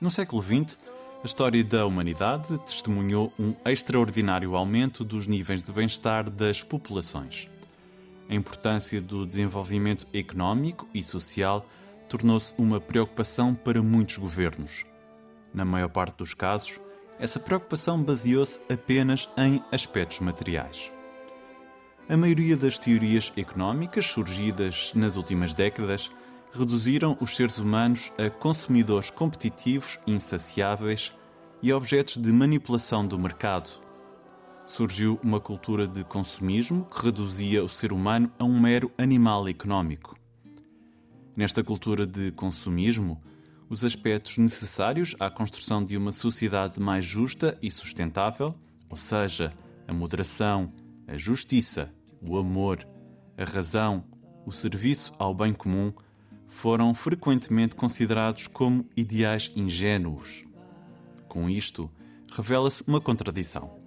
No 0.00 0.10
século 0.10 0.42
XX, 0.42 0.88
a 1.22 1.26
história 1.26 1.62
da 1.62 1.86
humanidade 1.86 2.58
testemunhou 2.58 3.32
um 3.38 3.54
extraordinário 3.64 4.56
aumento 4.56 5.04
dos 5.04 5.28
níveis 5.28 5.62
de 5.62 5.72
bem-estar 5.72 6.28
das 6.28 6.62
populações. 6.62 7.48
A 8.28 8.34
importância 8.34 9.00
do 9.00 9.24
desenvolvimento 9.24 10.06
económico 10.12 10.88
e 10.92 11.02
social 11.02 11.64
tornou-se 12.08 12.52
uma 12.58 12.80
preocupação 12.80 13.54
para 13.54 13.80
muitos 13.80 14.18
governos. 14.18 14.84
Na 15.54 15.64
maior 15.64 15.88
parte 15.88 16.16
dos 16.16 16.34
casos, 16.34 16.80
essa 17.20 17.38
preocupação 17.38 18.02
baseou-se 18.02 18.60
apenas 18.68 19.28
em 19.36 19.62
aspectos 19.70 20.18
materiais. 20.18 20.90
A 22.08 22.16
maioria 22.16 22.56
das 22.56 22.78
teorias 22.78 23.32
económicas 23.36 24.06
surgidas 24.06 24.92
nas 24.92 25.14
últimas 25.16 25.54
décadas 25.54 26.10
reduziram 26.52 27.16
os 27.20 27.34
seres 27.34 27.58
humanos 27.58 28.12
a 28.18 28.28
consumidores 28.28 29.10
competitivos 29.10 29.98
insaciáveis 30.06 31.12
e 31.62 31.72
objetos 31.72 32.18
de 32.18 32.32
manipulação 32.32 33.06
do 33.06 33.18
mercado. 33.18 33.70
Surgiu 34.66 35.18
uma 35.22 35.40
cultura 35.40 35.86
de 35.86 36.04
consumismo 36.04 36.84
que 36.84 37.04
reduzia 37.04 37.64
o 37.64 37.68
ser 37.68 37.92
humano 37.92 38.30
a 38.38 38.44
um 38.44 38.60
mero 38.60 38.92
animal 38.98 39.48
económico. 39.48 40.16
Nesta 41.34 41.64
cultura 41.64 42.06
de 42.06 42.30
consumismo, 42.32 43.20
os 43.68 43.84
aspectos 43.84 44.36
necessários 44.36 45.16
à 45.18 45.30
construção 45.30 45.82
de 45.82 45.96
uma 45.96 46.12
sociedade 46.12 46.78
mais 46.78 47.06
justa 47.06 47.58
e 47.62 47.70
sustentável, 47.70 48.54
ou 48.90 48.96
seja, 48.96 49.54
a 49.88 49.94
moderação, 49.94 50.70
a 51.08 51.16
justiça, 51.16 51.90
o 52.20 52.36
amor, 52.36 52.86
a 53.38 53.44
razão, 53.44 54.04
o 54.44 54.52
serviço 54.52 55.12
ao 55.18 55.34
bem 55.34 55.54
comum, 55.54 55.92
foram 56.52 56.92
frequentemente 56.94 57.74
considerados 57.74 58.46
como 58.46 58.86
ideais 58.94 59.50
ingênuos. 59.56 60.44
Com 61.26 61.48
isto, 61.48 61.90
revela-se 62.30 62.84
uma 62.86 63.00
contradição. 63.00 63.80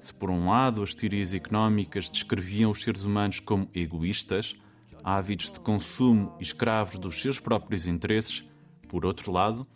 Se, 0.00 0.12
por 0.12 0.30
um 0.30 0.48
lado, 0.48 0.82
as 0.82 0.94
teorias 0.94 1.34
económicas 1.34 2.08
descreviam 2.10 2.70
os 2.70 2.82
seres 2.82 3.04
humanos 3.04 3.40
como 3.40 3.68
egoístas, 3.74 4.56
ávidos 5.04 5.52
de 5.52 5.60
consumo 5.60 6.34
e 6.40 6.42
escravos 6.42 6.98
dos 6.98 7.20
seus 7.20 7.38
próprios 7.38 7.86
interesses, 7.86 8.42
por 8.88 9.04
outro 9.04 9.30
lado, 9.30 9.66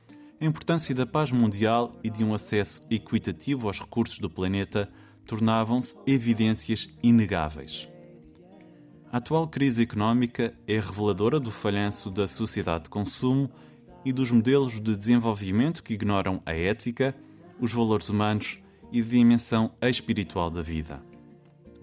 a 0.40 0.44
importância 0.44 0.94
da 0.94 1.06
paz 1.06 1.30
mundial 1.30 1.94
e 2.02 2.10
de 2.10 2.24
um 2.24 2.34
acesso 2.34 2.84
equitativo 2.90 3.68
aos 3.68 3.78
recursos 3.78 4.18
do 4.18 4.30
planeta 4.30 4.90
tornavam-se 5.26 5.94
evidências 6.06 6.88
inegáveis. 7.02 7.91
A 9.12 9.18
atual 9.18 9.46
crise 9.46 9.82
económica 9.82 10.54
é 10.66 10.80
reveladora 10.80 11.38
do 11.38 11.50
falhanço 11.50 12.10
da 12.10 12.26
sociedade 12.26 12.84
de 12.84 12.88
consumo 12.88 13.50
e 14.06 14.10
dos 14.10 14.30
modelos 14.30 14.80
de 14.80 14.96
desenvolvimento 14.96 15.82
que 15.82 15.92
ignoram 15.92 16.40
a 16.46 16.54
ética, 16.54 17.14
os 17.60 17.70
valores 17.70 18.08
humanos 18.08 18.58
e 18.90 19.02
a 19.02 19.04
dimensão 19.04 19.70
espiritual 19.82 20.50
da 20.50 20.62
vida. 20.62 21.02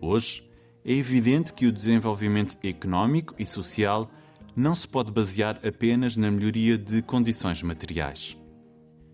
Hoje, 0.01 0.49
é 0.83 0.91
evidente 0.91 1.53
que 1.53 1.67
o 1.67 1.71
desenvolvimento 1.71 2.57
económico 2.63 3.35
e 3.37 3.45
social 3.45 4.09
não 4.55 4.73
se 4.73 4.87
pode 4.87 5.11
basear 5.11 5.59
apenas 5.63 6.17
na 6.17 6.31
melhoria 6.31 6.79
de 6.79 6.99
condições 7.03 7.61
materiais. 7.61 8.35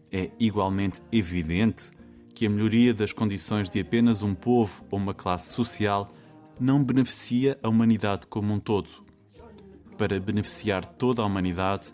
É 0.10 0.32
igualmente 0.40 1.02
evidente 1.12 1.92
que 2.34 2.46
a 2.46 2.50
melhoria 2.50 2.94
das 2.94 3.12
condições 3.12 3.70
de 3.70 3.82
apenas 3.82 4.24
um 4.24 4.34
povo 4.34 4.86
ou 4.90 4.98
uma 4.98 5.14
classe 5.14 5.54
social 5.54 6.14
não 6.60 6.84
beneficia 6.84 7.60
a 7.62 7.70
humanidade 7.70 8.28
como 8.28 8.54
um 8.54 8.60
todo. 8.60 8.90
Para 9.98 10.20
beneficiar 10.20 10.86
toda 10.86 11.22
a 11.22 11.26
humanidade 11.26 11.94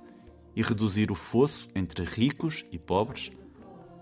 e 0.56 0.62
reduzir 0.62 1.12
o 1.12 1.16
fosso 1.16 1.68
entre 1.76 2.04
ricos 2.04 2.66
e 2.72 2.78
pobres, 2.78 3.32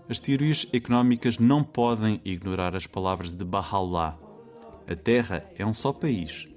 as 0.08 0.18
teorias 0.18 0.66
económicas 0.72 1.38
não 1.38 1.62
podem 1.62 2.20
ignorar 2.24 2.74
as 2.74 2.86
palavras 2.86 3.34
de 3.34 3.44
Baha'u'llah. 3.44 4.18
A 4.88 4.96
Terra 4.96 5.48
é 5.56 5.64
um 5.64 5.72
só 5.72 5.92
país 5.92 6.48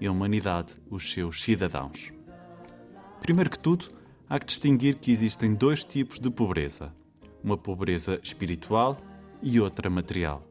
e 0.00 0.06
a 0.06 0.12
humanidade 0.12 0.74
os 0.90 1.12
seus 1.12 1.42
cidadãos. 1.42 2.12
Primeiro 3.20 3.50
que 3.50 3.58
tudo, 3.58 3.90
há 4.28 4.38
que 4.38 4.46
distinguir 4.46 4.96
que 4.96 5.10
existem 5.12 5.54
dois 5.54 5.84
tipos 5.84 6.18
de 6.18 6.30
pobreza: 6.30 6.92
uma 7.42 7.56
pobreza 7.56 8.18
espiritual 8.22 8.98
e 9.42 9.60
outra 9.60 9.88
material. 9.88 10.42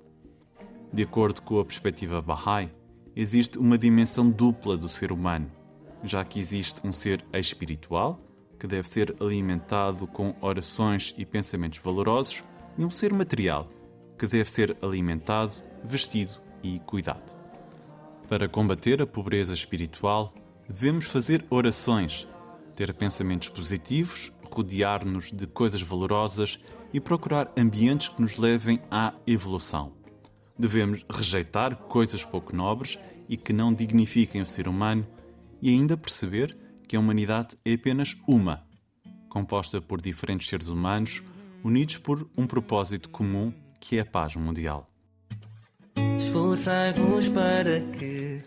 De 0.94 1.04
acordo 1.04 1.42
com 1.42 1.60
a 1.60 1.66
perspectiva 1.66 2.22
Bahá'í, 2.22 2.70
existe 3.16 3.58
uma 3.58 3.78
dimensão 3.78 4.30
dupla 4.30 4.76
do 4.76 4.90
ser 4.90 5.12
humano, 5.12 5.50
já 6.04 6.24
que 6.26 6.40
existe 6.40 6.86
um 6.86 6.92
ser 6.92 7.24
espiritual, 7.34 8.20
que 8.60 8.68
deve 8.68 8.90
ser 8.90 9.16
alimentado 9.20 10.06
com 10.08 10.36
orações 10.42 11.14
e 11.18 11.26
pensamentos 11.26 11.80
valorosos, 11.80 12.44
e 12.78 12.84
um 12.84 12.90
ser 12.90 13.14
material, 13.14 13.70
que 14.18 14.28
deve 14.28 14.52
ser 14.52 14.78
alimentado, 14.82 15.56
vestido 15.84 16.34
e 16.62 16.80
cuidado. 16.80 17.34
Para 18.28 18.50
combater 18.50 19.02
a 19.02 19.08
pobreza 19.08 19.54
espiritual, 19.54 20.34
devemos 20.68 21.06
fazer 21.06 21.46
orações, 21.50 22.28
ter 22.76 22.94
pensamentos 22.94 23.50
positivos, 23.50 24.32
rodear-nos 24.52 25.32
de 25.32 25.48
coisas 25.48 25.82
valorosas 25.82 26.60
e 26.92 27.00
procurar 27.00 27.52
ambientes 27.58 28.10
que 28.10 28.22
nos 28.22 28.38
levem 28.38 28.82
à 28.90 29.14
evolução. 29.28 29.94
Devemos 30.58 31.06
rejeitar 31.10 31.76
coisas 31.76 32.24
pouco 32.24 32.56
nobres 32.56 32.98
e 33.28 33.38
que 33.38 33.54
não 33.54 33.74
dignifiquem 33.74 34.42
o 34.42 34.46
ser 34.46 34.68
humano 34.68 35.06
e 35.62 35.70
ainda 35.70 35.98
perceber 35.98 36.58
que 36.88 36.96
a 36.96 37.00
humanidade 37.00 37.58
é 37.66 37.74
apenas 37.74 38.16
uma, 38.28 38.64
composta 39.30 39.82
por 39.82 40.02
diferentes 40.02 40.48
seres 40.48 40.68
humanos 40.68 41.22
unidos 41.64 41.98
por 41.98 42.30
um 42.38 42.46
propósito 42.46 43.10
comum 43.10 43.52
que 43.80 43.98
é 43.98 44.02
a 44.02 44.06
paz 44.06 44.36
mundial. 44.36 44.88
Esforçai-vos 46.18 47.28
para 47.30 47.82
que 47.82 48.44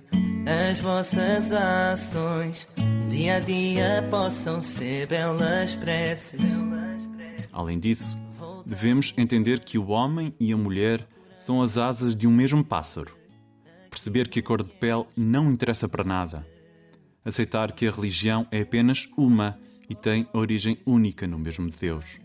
as 0.46 0.78
vossas 0.78 1.52
ações 1.52 2.68
dia 3.10 3.36
a 3.36 3.40
dia 3.40 4.06
possam 4.08 4.62
ser 4.62 5.08
belas 5.08 5.74
preces. 5.74 6.40
Além 7.52 7.78
disso, 7.78 8.16
devemos 8.64 9.12
entender 9.16 9.60
que 9.60 9.78
o 9.78 9.88
homem 9.88 10.32
e 10.38 10.52
a 10.52 10.56
mulher 10.56 11.06
são 11.38 11.60
as 11.60 11.76
asas 11.76 12.14
de 12.14 12.26
um 12.26 12.30
mesmo 12.30 12.64
pássaro. 12.64 13.17
Perceber 13.98 14.28
que 14.28 14.38
a 14.38 14.42
cor 14.44 14.62
de 14.62 14.72
pele 14.74 15.04
não 15.16 15.50
interessa 15.50 15.88
para 15.88 16.04
nada. 16.04 16.46
Aceitar 17.24 17.72
que 17.72 17.84
a 17.84 17.90
religião 17.90 18.46
é 18.48 18.60
apenas 18.60 19.08
uma 19.16 19.58
e 19.90 19.94
tem 19.94 20.24
origem 20.32 20.78
única 20.86 21.26
no 21.26 21.36
mesmo 21.36 21.68
Deus. 21.68 22.20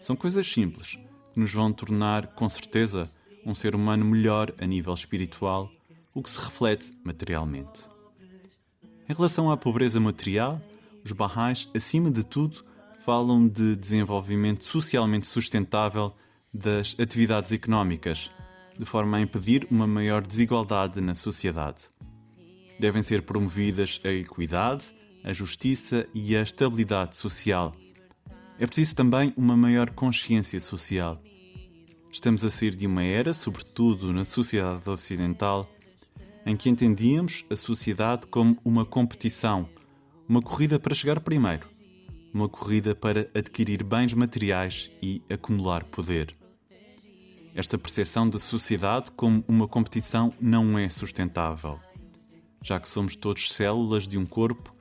São 0.00 0.14
coisas 0.14 0.46
simples 0.46 1.00
que 1.34 1.40
nos 1.40 1.52
vão 1.52 1.72
tornar, 1.72 2.28
com 2.28 2.48
certeza, 2.48 3.10
um 3.44 3.56
ser 3.56 3.74
humano 3.74 4.04
melhor 4.04 4.54
a 4.60 4.64
nível 4.64 4.94
espiritual, 4.94 5.68
o 6.14 6.22
que 6.22 6.30
se 6.30 6.38
reflete 6.38 6.92
materialmente. 7.02 7.88
Em 9.08 9.12
relação 9.12 9.50
à 9.50 9.56
pobreza 9.56 9.98
material, 9.98 10.60
os 11.04 11.10
Baha'is, 11.10 11.68
acima 11.74 12.08
de 12.08 12.24
tudo, 12.24 12.64
falam 13.04 13.48
de 13.48 13.74
desenvolvimento 13.74 14.62
socialmente 14.62 15.26
sustentável 15.26 16.14
das 16.54 16.94
atividades 17.00 17.50
económicas, 17.50 18.30
de 18.80 18.86
forma 18.86 19.18
a 19.18 19.20
impedir 19.20 19.66
uma 19.70 19.86
maior 19.86 20.26
desigualdade 20.26 21.02
na 21.02 21.14
sociedade. 21.14 21.90
Devem 22.78 23.02
ser 23.02 23.20
promovidas 23.20 24.00
a 24.02 24.08
equidade, 24.08 24.86
a 25.22 25.34
justiça 25.34 26.08
e 26.14 26.34
a 26.34 26.40
estabilidade 26.40 27.14
social. 27.14 27.74
É 28.58 28.66
preciso 28.66 28.96
também 28.96 29.34
uma 29.36 29.54
maior 29.54 29.90
consciência 29.90 30.58
social. 30.58 31.22
Estamos 32.10 32.42
a 32.42 32.48
sair 32.48 32.74
de 32.74 32.86
uma 32.86 33.02
era, 33.02 33.34
sobretudo 33.34 34.14
na 34.14 34.24
sociedade 34.24 34.88
ocidental, 34.88 35.70
em 36.46 36.56
que 36.56 36.70
entendíamos 36.70 37.44
a 37.50 37.56
sociedade 37.56 38.28
como 38.28 38.56
uma 38.64 38.86
competição, 38.86 39.68
uma 40.26 40.40
corrida 40.40 40.80
para 40.80 40.94
chegar 40.94 41.20
primeiro, 41.20 41.68
uma 42.32 42.48
corrida 42.48 42.94
para 42.94 43.28
adquirir 43.34 43.84
bens 43.84 44.14
materiais 44.14 44.90
e 45.02 45.22
acumular 45.28 45.84
poder. 45.84 46.39
Esta 47.54 47.76
percepção 47.76 48.28
da 48.28 48.38
sociedade 48.38 49.10
como 49.10 49.44
uma 49.48 49.66
competição 49.66 50.32
não 50.40 50.78
é 50.78 50.88
sustentável, 50.88 51.80
já 52.62 52.78
que 52.78 52.88
somos 52.88 53.16
todos 53.16 53.52
células 53.52 54.06
de 54.06 54.16
um 54.16 54.24
corpo 54.24 54.74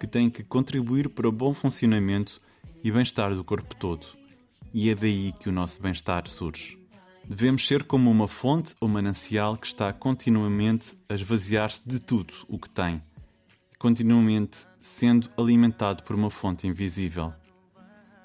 que 0.00 0.06
tem 0.06 0.28
que 0.28 0.42
contribuir 0.42 1.08
para 1.08 1.28
o 1.28 1.32
bom 1.32 1.54
funcionamento 1.54 2.40
e 2.82 2.90
bem-estar 2.90 3.34
do 3.34 3.44
corpo 3.44 3.74
todo, 3.76 4.06
e 4.74 4.90
é 4.90 4.94
daí 4.94 5.32
que 5.38 5.48
o 5.48 5.52
nosso 5.52 5.80
bem-estar 5.80 6.26
surge. 6.28 6.78
Devemos 7.24 7.66
ser 7.66 7.84
como 7.84 8.10
uma 8.10 8.28
fonte 8.28 8.74
ou 8.80 8.88
manancial 8.88 9.56
que 9.56 9.66
está 9.66 9.92
continuamente 9.92 10.96
a 11.08 11.14
esvaziar-se 11.14 11.80
de 11.86 11.98
tudo 11.98 12.34
o 12.48 12.58
que 12.58 12.70
tem, 12.70 13.02
continuamente 13.78 14.66
sendo 14.80 15.30
alimentado 15.36 16.02
por 16.02 16.14
uma 16.14 16.30
fonte 16.30 16.66
invisível. 16.66 17.32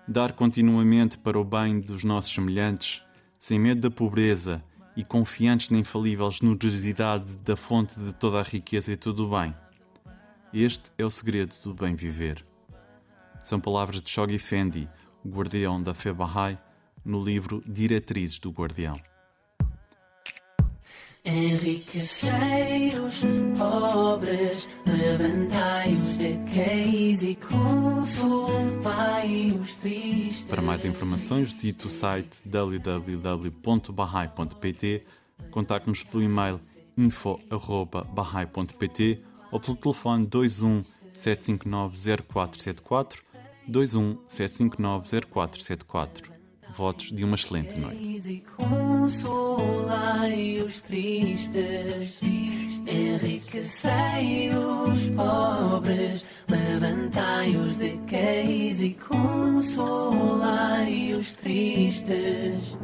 Dar 0.07 0.33
continuamente 0.33 1.17
para 1.17 1.39
o 1.39 1.43
bem 1.43 1.79
dos 1.79 2.03
nossos 2.03 2.33
semelhantes, 2.33 3.01
sem 3.41 3.57
medo 3.57 3.81
da 3.81 3.89
pobreza 3.89 4.63
e 4.95 5.03
confiantes 5.03 5.71
na 5.71 5.79
infalível 5.79 6.29
generosidade 6.29 7.37
da 7.37 7.57
fonte 7.57 7.99
de 7.99 8.13
toda 8.13 8.39
a 8.39 8.43
riqueza 8.43 8.91
e 8.91 8.95
todo 8.95 9.25
o 9.25 9.29
bem. 9.31 9.51
Este 10.53 10.91
é 10.95 11.03
o 11.03 11.09
segredo 11.09 11.55
do 11.63 11.73
bem 11.73 11.95
viver. 11.95 12.45
São 13.41 13.59
palavras 13.59 14.03
de 14.03 14.11
Shoghi 14.11 14.37
Fendi, 14.37 14.87
o 15.25 15.29
guardião 15.29 15.81
da 15.81 15.95
fé 15.95 16.13
Bahá'í, 16.13 16.55
no 17.03 17.23
livro 17.23 17.63
Diretrizes 17.65 18.37
do 18.37 18.51
Guardião. 18.51 18.93
Enriquecei 21.24 22.91
pobres, 23.57 24.67
levantai 24.88 25.93
os 25.93 26.13
decaís 26.13 27.22
e 27.22 27.36
consolai 27.36 28.72
os 29.51 29.76
tristes. 29.76 30.45
Para 30.45 30.63
mais 30.63 30.84
informações, 30.84 31.53
visite 31.53 31.86
o 31.86 31.91
site 31.91 32.41
www.bahai.pt, 32.43 33.03
contacte-nos 35.51 36.03
pelo 36.03 36.24
e-mail 36.24 36.59
info.bahai.pt 36.97 37.61
ou 39.51 39.59
pelo 39.59 39.78
telefone 39.78 40.28
21 40.32 40.84
759 41.13 42.24
0474 42.28 43.22
21 43.67 44.17
759 44.28 45.22
0474 45.32 46.40
Votos 46.76 47.11
de 47.11 47.24
uma 47.24 47.36
excelente 47.36 47.78
noite. 47.78 48.43
Consolai 48.55 50.57
os 50.65 50.82
tristes, 50.82 52.17
enriquecei 52.88 54.49
os 54.49 55.09
pobres, 55.09 56.26
levantai 56.47 57.55
os 57.55 57.78
decaídos 57.78 58.82
e 58.82 58.97
consolai 59.07 61.13
os 61.13 61.34
tristes. 61.34 62.76